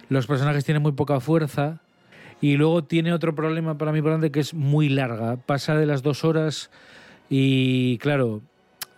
los 0.09 0.27
personajes 0.27 0.65
tienen 0.65 0.83
muy 0.83 0.91
poca 0.91 1.19
fuerza. 1.19 1.81
Y 2.39 2.55
luego 2.55 2.83
tiene 2.83 3.13
otro 3.13 3.33
problema 3.33 3.79
para 3.79 3.91
mí 3.91 3.99
grande 4.01 4.31
que 4.31 4.39
es 4.39 4.53
muy 4.53 4.89
larga. 4.89 5.37
Pasa 5.37 5.75
de 5.75 5.87
las 5.87 6.03
dos 6.03 6.23
horas 6.23 6.69
y, 7.31 7.97
claro, 7.97 8.41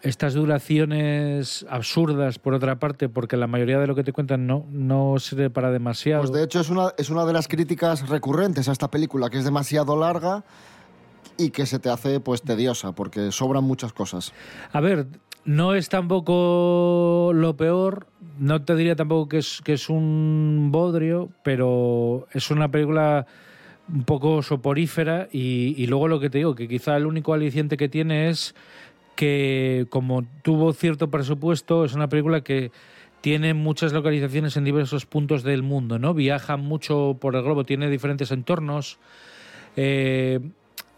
estas 0.01 0.33
duraciones 0.33 1.65
absurdas, 1.69 2.37
por 2.37 2.53
otra 2.53 2.79
parte, 2.79 3.07
porque 3.07 3.37
la 3.37 3.47
mayoría 3.47 3.79
de 3.79 3.87
lo 3.87 3.95
que 3.95 4.03
te 4.03 4.11
cuentan 4.11 4.45
no, 4.45 4.65
no 4.71 5.19
sirve 5.19 5.49
para 5.49 5.71
demasiado. 5.71 6.23
Pues 6.23 6.33
de 6.33 6.43
hecho 6.43 6.59
es 6.59 6.69
una, 6.69 6.93
es 6.97 7.09
una 7.09 7.25
de 7.25 7.31
las 7.31 7.47
críticas 7.47 8.09
recurrentes 8.09 8.67
a 8.67 8.73
esta 8.73 8.91
película, 8.91 9.29
que 9.29 9.37
es 9.37 9.45
demasiado 9.45 9.97
larga 9.97 10.43
y 11.39 11.51
que 11.51 11.65
se 11.65 11.79
te 11.79 11.89
hace 11.89 12.19
pues 12.19 12.41
tediosa, 12.41 12.91
porque 12.91 13.31
sobran 13.31 13.63
muchas 13.63 13.93
cosas. 13.93 14.33
A 14.71 14.81
ver, 14.81 15.07
no 15.45 15.73
es 15.73 15.89
tampoco 15.89 17.31
lo 17.33 17.55
peor, 17.55 18.07
no 18.37 18.61
te 18.63 18.75
diría 18.75 18.95
tampoco 18.95 19.29
que 19.29 19.37
es, 19.39 19.61
que 19.63 19.73
es 19.73 19.89
un 19.89 20.69
bodrio, 20.71 21.29
pero 21.43 22.27
es 22.33 22.51
una 22.51 22.69
película 22.69 23.25
un 23.91 24.03
poco 24.03 24.43
soporífera 24.43 25.27
y, 25.31 25.87
luego 25.87 26.07
lo 26.07 26.19
que 26.19 26.29
te 26.29 26.39
digo, 26.39 26.55
que 26.55 26.67
quizá 26.67 26.95
el 26.97 27.05
único 27.05 27.33
aliciente 27.33 27.77
que 27.77 27.89
tiene 27.89 28.29
es 28.29 28.53
que 29.15 29.87
como 29.89 30.23
tuvo 30.43 30.73
cierto 30.73 31.09
presupuesto, 31.09 31.83
es 31.83 31.93
una 31.93 32.07
película 32.07 32.41
que 32.41 32.71
tiene 33.21 33.53
muchas 33.53 33.91
localizaciones 33.91 34.55
en 34.55 34.63
diversos 34.63 35.05
puntos 35.05 35.43
del 35.43 35.63
mundo, 35.63 35.99
¿no? 35.99 36.13
Viaja 36.13 36.55
mucho 36.55 37.17
por 37.19 37.35
el 37.35 37.43
globo, 37.43 37.65
tiene 37.65 37.89
diferentes 37.89 38.31
entornos. 38.31 38.99
eh, 39.75 40.39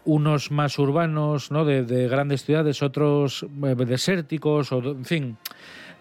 unos 0.04 0.50
más 0.50 0.78
urbanos, 0.78 1.50
¿no? 1.50 1.64
De, 1.64 1.84
de 1.84 2.08
grandes 2.08 2.44
ciudades, 2.44 2.82
otros 2.82 3.46
eh, 3.64 3.74
desérticos, 3.86 4.72
o, 4.72 4.78
en 4.78 5.04
fin, 5.04 5.36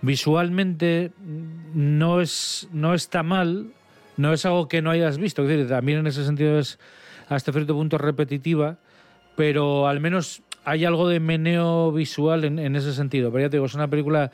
visualmente 0.02 1.12
no 1.74 2.22
es 2.22 2.68
no 2.72 2.94
está 2.94 3.24
mal, 3.24 3.74
no 4.18 4.34
es 4.34 4.46
algo 4.46 4.68
que 4.68 4.82
no 4.82 4.92
hayas 4.92 5.18
visto, 5.18 5.44
es 5.44 5.50
decir, 5.50 5.68
también 5.68 6.00
en 6.00 6.08
ese 6.08 6.26
sentido 6.26 6.58
es 6.58 6.80
hasta 7.30 7.52
cierto 7.52 7.74
punto 7.76 7.98
repetitiva, 7.98 8.78
pero 9.36 9.88
al 9.88 10.00
menos 10.00 10.44
hay 10.66 10.86
algo 10.86 11.08
de 11.08 11.20
meneo 11.20 11.92
visual 11.92 12.44
en, 12.44 12.60
en 12.60 12.76
ese 12.76 12.94
sentido. 12.94 13.32
Pero 13.32 13.46
ya 13.46 13.50
te 13.50 13.58
digo, 13.58 13.66
es 13.66 13.74
una 13.74 13.88
película 13.88 14.32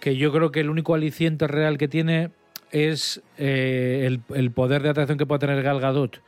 que 0.00 0.16
yo 0.16 0.32
creo 0.32 0.52
que 0.52 0.60
el 0.60 0.70
único 0.70 0.94
aliciente 0.94 1.46
real 1.46 1.78
que 1.78 1.88
tiene 1.88 2.30
es 2.70 3.22
eh, 3.38 4.04
el, 4.06 4.20
el 4.34 4.50
poder 4.50 4.82
de 4.82 4.90
atracción 4.90 5.16
que 5.16 5.26
puede 5.26 5.40
tener 5.40 5.62
Gal 5.62 5.80
Gadot. 5.80 6.20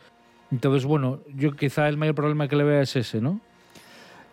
Entonces, 0.50 0.84
bueno, 0.84 1.20
yo 1.34 1.52
quizá 1.52 1.88
el 1.88 1.96
mayor 1.96 2.14
problema 2.14 2.48
que 2.48 2.56
le 2.56 2.64
vea 2.64 2.82
es 2.82 2.94
ese, 2.96 3.20
¿no? 3.20 3.40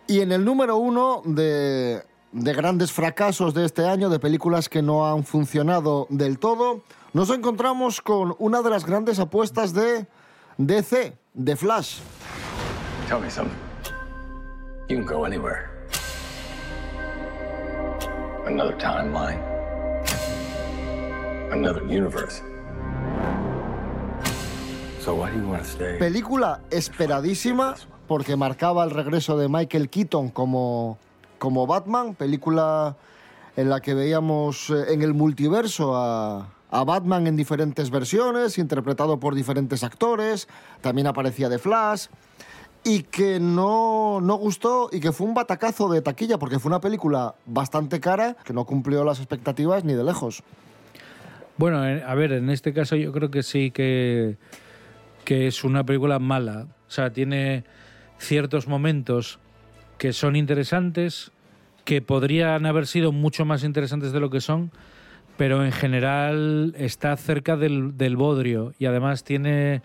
Y 0.07 0.19
en 0.21 0.31
el 0.31 0.45
número 0.45 0.77
uno 0.77 1.21
de 1.25 2.03
de 2.33 2.53
grandes 2.53 2.91
fracasos 2.91 3.53
de 3.53 3.63
este 3.63 3.87
año, 3.87 4.09
de 4.09 4.19
películas 4.19 4.67
que 4.67 4.81
no 4.81 5.07
han 5.07 5.23
funcionado 5.23 6.07
del 6.09 6.39
todo, 6.39 6.81
nos 7.13 7.29
encontramos 7.29 8.01
con 8.01 8.35
una 8.39 8.61
de 8.63 8.71
las 8.71 8.85
grandes 8.85 9.19
apuestas 9.19 9.73
de 9.73 10.07
DC, 10.57 11.15
de 11.35 11.55
Flash. 11.55 11.99
Tell 13.07 13.19
me 13.19 13.29
something. 13.29 13.55
You 14.89 14.97
can 14.97 15.05
go 15.05 15.25
anywhere. 15.25 15.69
Another 18.47 18.75
timeline. 18.77 19.39
Another 21.51 21.83
universe. 21.83 22.41
Película 25.99 26.61
esperadísima 26.71 27.75
porque 28.07 28.35
marcaba 28.35 28.83
el 28.83 28.91
regreso 28.91 29.37
de 29.37 29.49
Michael 29.49 29.89
Keaton 29.89 30.29
como, 30.29 30.97
como 31.39 31.67
Batman, 31.67 32.15
película 32.15 32.95
en 33.55 33.69
la 33.69 33.81
que 33.81 33.93
veíamos 33.93 34.69
eh, 34.69 34.93
en 34.93 35.01
el 35.01 35.13
multiverso 35.13 35.95
a, 35.95 36.49
a 36.71 36.83
Batman 36.83 37.27
en 37.27 37.35
diferentes 37.35 37.91
versiones, 37.91 38.57
interpretado 38.57 39.19
por 39.19 39.35
diferentes 39.35 39.83
actores, 39.83 40.47
también 40.81 41.07
aparecía 41.07 41.49
de 41.49 41.59
Flash, 41.59 42.07
y 42.83 43.03
que 43.03 43.39
no, 43.39 44.19
no 44.21 44.35
gustó 44.35 44.89
y 44.91 44.99
que 44.99 45.11
fue 45.11 45.27
un 45.27 45.33
batacazo 45.33 45.89
de 45.89 46.01
taquilla 46.01 46.37
porque 46.37 46.59
fue 46.59 46.69
una 46.69 46.81
película 46.81 47.35
bastante 47.45 47.99
cara 47.99 48.35
que 48.43 48.53
no 48.53 48.65
cumplió 48.65 49.03
las 49.03 49.19
expectativas 49.19 49.83
ni 49.83 49.93
de 49.93 50.03
lejos. 50.03 50.43
Bueno, 51.57 51.87
eh, 51.87 52.03
a 52.05 52.15
ver, 52.15 52.31
en 52.31 52.49
este 52.49 52.73
caso 52.73 52.95
yo 52.95 53.11
creo 53.11 53.29
que 53.29 53.43
sí 53.43 53.71
que, 53.71 54.37
que 55.23 55.47
es 55.47 55.63
una 55.63 55.85
película 55.85 56.19
mala. 56.19 56.67
O 56.87 56.91
sea, 56.91 57.11
tiene 57.11 57.63
ciertos 58.17 58.67
momentos 58.67 59.39
que 59.97 60.13
son 60.13 60.35
interesantes, 60.35 61.31
que 61.85 62.01
podrían 62.01 62.65
haber 62.65 62.87
sido 62.87 63.11
mucho 63.11 63.45
más 63.45 63.63
interesantes 63.63 64.11
de 64.11 64.19
lo 64.19 64.29
que 64.29 64.41
son, 64.41 64.71
pero 65.37 65.65
en 65.65 65.71
general 65.71 66.73
está 66.77 67.15
cerca 67.17 67.57
del, 67.57 67.97
del 67.97 68.15
bodrio 68.15 68.73
y 68.79 68.85
además 68.85 69.23
tiene 69.23 69.81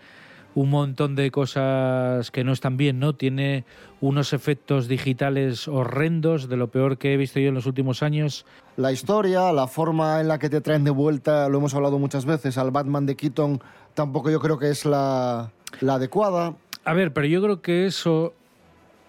un 0.55 0.69
montón 0.69 1.15
de 1.15 1.31
cosas 1.31 2.31
que 2.31 2.43
no 2.43 2.51
están 2.51 2.75
bien, 2.75 2.99
¿no? 2.99 3.13
Tiene 3.13 3.65
unos 4.01 4.33
efectos 4.33 4.87
digitales 4.87 5.67
horrendos, 5.67 6.49
de 6.49 6.57
lo 6.57 6.69
peor 6.69 6.97
que 6.97 7.13
he 7.13 7.17
visto 7.17 7.39
yo 7.39 7.49
en 7.49 7.55
los 7.55 7.65
últimos 7.65 8.03
años. 8.03 8.45
La 8.75 8.91
historia, 8.91 9.51
la 9.53 9.67
forma 9.67 10.19
en 10.21 10.27
la 10.27 10.39
que 10.39 10.49
te 10.49 10.61
traen 10.61 10.83
de 10.83 10.91
vuelta, 10.91 11.47
lo 11.49 11.59
hemos 11.59 11.75
hablado 11.75 11.99
muchas 11.99 12.25
veces, 12.25 12.57
al 12.57 12.71
Batman 12.71 13.05
de 13.05 13.15
Keaton, 13.15 13.61
tampoco 13.99 14.29
yo 14.29 14.39
creo 14.39 14.57
que 14.57 14.69
es 14.69 14.85
la, 14.85 15.51
la 15.81 15.95
adecuada. 15.95 16.55
A 16.85 16.93
ver, 16.93 17.11
pero 17.11 17.27
yo 17.27 17.41
creo 17.41 17.61
que 17.61 17.85
eso. 17.85 18.33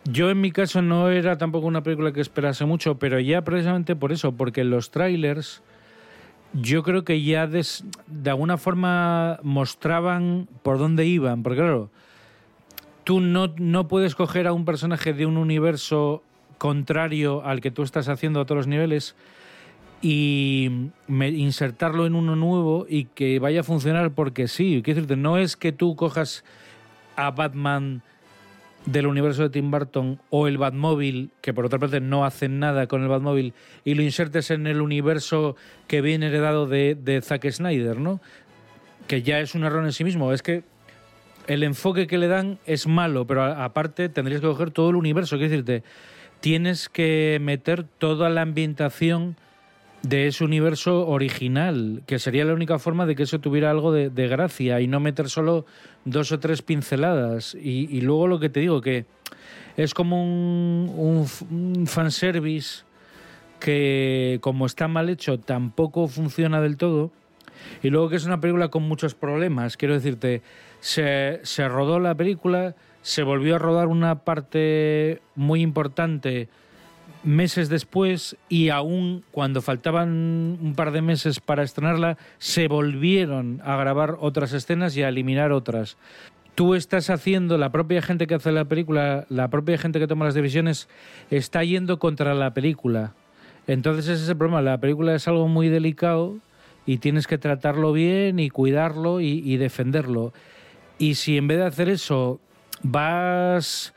Yo 0.02 0.30
en 0.30 0.40
mi 0.40 0.50
caso 0.50 0.82
no 0.82 1.10
era 1.10 1.38
tampoco 1.38 1.68
una 1.68 1.84
película 1.84 2.12
que 2.12 2.20
esperase 2.20 2.64
mucho, 2.64 2.98
pero 2.98 3.20
ya 3.20 3.42
precisamente 3.42 3.94
por 3.94 4.10
eso, 4.10 4.32
porque 4.32 4.64
los 4.64 4.90
trailers 4.90 5.62
yo 6.54 6.82
creo 6.82 7.04
que 7.04 7.22
ya 7.22 7.46
de 7.46 8.30
alguna 8.30 8.56
forma 8.56 9.38
mostraban 9.44 10.48
por 10.64 10.78
dónde 10.78 11.06
iban, 11.06 11.44
porque 11.44 11.60
claro, 11.60 11.90
tú 13.04 13.20
no, 13.20 13.54
no 13.58 13.86
puedes 13.86 14.16
coger 14.16 14.48
a 14.48 14.52
un 14.52 14.64
personaje 14.64 15.12
de 15.12 15.24
un 15.24 15.36
universo 15.36 16.24
contrario 16.58 17.44
al 17.44 17.60
que 17.60 17.70
tú 17.70 17.84
estás 17.84 18.08
haciendo 18.08 18.40
a 18.40 18.44
todos 18.44 18.56
los 18.56 18.66
niveles 18.66 19.14
y 20.02 20.90
insertarlo 21.08 22.06
en 22.06 22.14
uno 22.14 22.36
nuevo 22.36 22.86
y 22.88 23.04
que 23.04 23.38
vaya 23.38 23.60
a 23.60 23.64
funcionar 23.64 24.12
porque 24.12 24.48
sí. 24.48 24.80
Quiero 24.82 25.00
decirte, 25.00 25.16
no 25.16 25.36
es 25.38 25.56
que 25.56 25.72
tú 25.72 25.96
cojas 25.96 26.44
a 27.16 27.30
Batman 27.30 28.02
del 28.86 29.06
universo 29.06 29.42
de 29.42 29.50
Tim 29.50 29.70
Burton 29.70 30.20
o 30.30 30.46
el 30.46 30.56
Batmóvil, 30.56 31.30
que 31.42 31.52
por 31.52 31.66
otra 31.66 31.78
parte 31.78 32.00
no 32.00 32.24
hacen 32.24 32.58
nada 32.58 32.86
con 32.86 33.02
el 33.02 33.08
Batmóvil, 33.08 33.52
y 33.84 33.94
lo 33.94 34.02
insertes 34.02 34.50
en 34.50 34.66
el 34.66 34.80
universo 34.80 35.54
que 35.86 36.00
viene 36.00 36.28
heredado 36.28 36.66
de, 36.66 36.94
de 36.94 37.20
Zack 37.20 37.50
Snyder, 37.50 37.98
¿no? 37.98 38.20
Que 39.06 39.22
ya 39.22 39.40
es 39.40 39.54
un 39.54 39.64
error 39.64 39.84
en 39.84 39.92
sí 39.92 40.02
mismo. 40.04 40.32
Es 40.32 40.42
que 40.42 40.62
el 41.46 41.62
enfoque 41.62 42.06
que 42.06 42.16
le 42.16 42.28
dan 42.28 42.58
es 42.64 42.86
malo, 42.86 43.26
pero 43.26 43.42
aparte 43.42 44.08
tendrías 44.08 44.40
que 44.40 44.46
coger 44.46 44.70
todo 44.70 44.90
el 44.90 44.96
universo. 44.96 45.36
Quiero 45.36 45.50
decirte, 45.50 45.82
tienes 46.40 46.88
que 46.88 47.38
meter 47.40 47.84
toda 47.84 48.30
la 48.30 48.42
ambientación 48.42 49.36
de 50.02 50.26
ese 50.26 50.44
universo 50.44 51.06
original, 51.06 52.02
que 52.06 52.18
sería 52.18 52.44
la 52.44 52.54
única 52.54 52.78
forma 52.78 53.06
de 53.06 53.14
que 53.14 53.24
eso 53.24 53.38
tuviera 53.38 53.70
algo 53.70 53.92
de, 53.92 54.08
de 54.08 54.28
gracia 54.28 54.80
y 54.80 54.86
no 54.86 54.98
meter 55.00 55.28
solo 55.28 55.66
dos 56.04 56.32
o 56.32 56.40
tres 56.40 56.62
pinceladas. 56.62 57.54
Y, 57.54 57.88
y 57.94 58.00
luego 58.00 58.26
lo 58.26 58.40
que 58.40 58.48
te 58.48 58.60
digo, 58.60 58.80
que 58.80 59.04
es 59.76 59.94
como 59.94 60.22
un, 60.22 60.90
un, 60.96 61.26
un 61.50 61.86
fanservice 61.86 62.84
que 63.58 64.38
como 64.40 64.66
está 64.66 64.88
mal 64.88 65.10
hecho 65.10 65.38
tampoco 65.38 66.08
funciona 66.08 66.60
del 66.60 66.76
todo. 66.76 67.12
Y 67.82 67.90
luego 67.90 68.08
que 68.08 68.16
es 68.16 68.24
una 68.24 68.40
película 68.40 68.68
con 68.68 68.84
muchos 68.84 69.14
problemas. 69.14 69.76
Quiero 69.76 69.92
decirte, 69.92 70.40
se, 70.80 71.40
se 71.42 71.68
rodó 71.68 72.00
la 72.00 72.14
película, 72.14 72.74
se 73.02 73.22
volvió 73.22 73.56
a 73.56 73.58
rodar 73.58 73.88
una 73.88 74.20
parte 74.20 75.20
muy 75.34 75.60
importante 75.60 76.48
meses 77.22 77.68
después 77.68 78.36
y 78.48 78.70
aún 78.70 79.24
cuando 79.30 79.62
faltaban 79.62 80.58
un 80.60 80.74
par 80.74 80.92
de 80.92 81.02
meses 81.02 81.40
para 81.40 81.62
estrenarla, 81.62 82.16
se 82.38 82.68
volvieron 82.68 83.60
a 83.64 83.76
grabar 83.76 84.16
otras 84.20 84.52
escenas 84.52 84.96
y 84.96 85.02
a 85.02 85.08
eliminar 85.08 85.52
otras. 85.52 85.96
Tú 86.54 86.74
estás 86.74 87.10
haciendo, 87.10 87.58
la 87.58 87.72
propia 87.72 88.02
gente 88.02 88.26
que 88.26 88.34
hace 88.34 88.52
la 88.52 88.64
película, 88.64 89.26
la 89.28 89.48
propia 89.48 89.78
gente 89.78 89.98
que 89.98 90.06
toma 90.06 90.24
las 90.24 90.34
decisiones, 90.34 90.88
está 91.30 91.64
yendo 91.64 91.98
contra 91.98 92.34
la 92.34 92.52
película. 92.52 93.14
Entonces 93.66 94.08
ese 94.08 94.24
es 94.24 94.28
el 94.28 94.36
problema, 94.36 94.62
la 94.62 94.78
película 94.78 95.14
es 95.14 95.28
algo 95.28 95.48
muy 95.48 95.68
delicado 95.68 96.36
y 96.86 96.98
tienes 96.98 97.26
que 97.26 97.38
tratarlo 97.38 97.92
bien 97.92 98.38
y 98.38 98.50
cuidarlo 98.50 99.20
y, 99.20 99.42
y 99.44 99.56
defenderlo. 99.58 100.32
Y 100.98 101.14
si 101.14 101.36
en 101.36 101.46
vez 101.48 101.58
de 101.58 101.66
hacer 101.66 101.88
eso 101.88 102.40
vas 102.82 103.94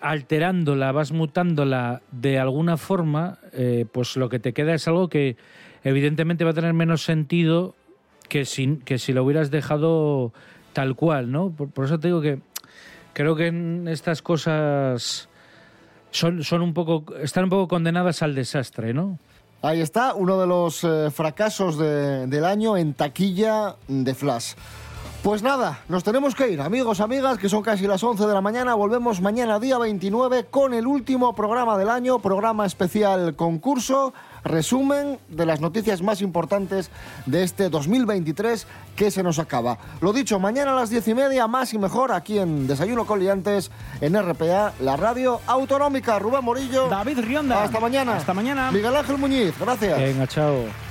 alterándola, 0.00 0.92
vas 0.92 1.12
mutándola 1.12 2.02
de 2.12 2.38
alguna 2.38 2.76
forma, 2.76 3.38
eh, 3.52 3.86
pues 3.90 4.16
lo 4.16 4.28
que 4.28 4.38
te 4.38 4.52
queda 4.52 4.74
es 4.74 4.88
algo 4.88 5.08
que 5.08 5.36
evidentemente 5.84 6.44
va 6.44 6.50
a 6.50 6.54
tener 6.54 6.72
menos 6.74 7.02
sentido 7.04 7.74
que 8.28 8.44
si, 8.44 8.76
que 8.78 8.98
si 8.98 9.12
lo 9.12 9.24
hubieras 9.24 9.50
dejado 9.50 10.32
tal 10.72 10.94
cual, 10.94 11.30
¿no? 11.32 11.50
Por, 11.50 11.84
eso 11.84 11.98
te 11.98 12.08
digo 12.08 12.20
que 12.20 12.38
creo 13.12 13.34
que 13.34 13.48
en 13.48 13.88
estas 13.88 14.22
cosas 14.22 15.28
son, 16.10 16.44
son 16.44 16.62
un 16.62 16.74
poco, 16.74 17.04
están 17.16 17.44
un 17.44 17.50
poco 17.50 17.68
condenadas 17.68 18.22
al 18.22 18.34
desastre, 18.34 18.94
¿no? 18.94 19.18
Ahí 19.62 19.80
está, 19.80 20.14
uno 20.14 20.40
de 20.40 20.46
los 20.46 20.84
eh, 20.84 21.10
fracasos 21.10 21.76
de- 21.76 22.26
del 22.26 22.44
año 22.46 22.78
en 22.78 22.94
taquilla 22.94 23.76
de 23.88 24.14
Flash. 24.14 24.54
Pues 25.22 25.42
nada, 25.42 25.80
nos 25.90 26.02
tenemos 26.02 26.34
que 26.34 26.48
ir, 26.48 26.62
amigos, 26.62 26.98
amigas, 26.98 27.36
que 27.36 27.50
son 27.50 27.62
casi 27.62 27.86
las 27.86 28.02
11 28.02 28.26
de 28.26 28.32
la 28.32 28.40
mañana. 28.40 28.74
Volvemos 28.74 29.20
mañana, 29.20 29.60
día 29.60 29.76
29, 29.76 30.46
con 30.46 30.72
el 30.72 30.86
último 30.86 31.34
programa 31.34 31.76
del 31.76 31.90
año, 31.90 32.20
programa 32.20 32.64
especial 32.64 33.36
concurso, 33.36 34.14
resumen 34.44 35.18
de 35.28 35.44
las 35.44 35.60
noticias 35.60 36.00
más 36.00 36.22
importantes 36.22 36.90
de 37.26 37.42
este 37.42 37.68
2023 37.68 38.66
que 38.96 39.10
se 39.10 39.22
nos 39.22 39.38
acaba. 39.38 39.76
Lo 40.00 40.14
dicho, 40.14 40.38
mañana 40.38 40.72
a 40.72 40.76
las 40.76 40.88
10 40.88 41.08
y 41.08 41.14
media, 41.14 41.46
más 41.46 41.74
y 41.74 41.78
mejor, 41.78 42.12
aquí 42.12 42.38
en 42.38 42.66
Desayuno 42.66 43.04
con 43.04 43.20
Liantes, 43.20 43.70
en 44.00 44.18
RPA, 44.18 44.72
la 44.80 44.96
radio 44.96 45.42
autonómica. 45.46 46.18
Rubén 46.18 46.42
Morillo. 46.42 46.88
David 46.88 47.18
Rionda. 47.18 47.62
Hasta 47.62 47.78
mañana. 47.78 48.16
Hasta 48.16 48.32
mañana. 48.32 48.70
Miguel 48.72 48.96
Ángel 48.96 49.18
Muñiz, 49.18 49.52
gracias. 49.60 49.98
Venga, 49.98 50.26
chao. 50.26 50.89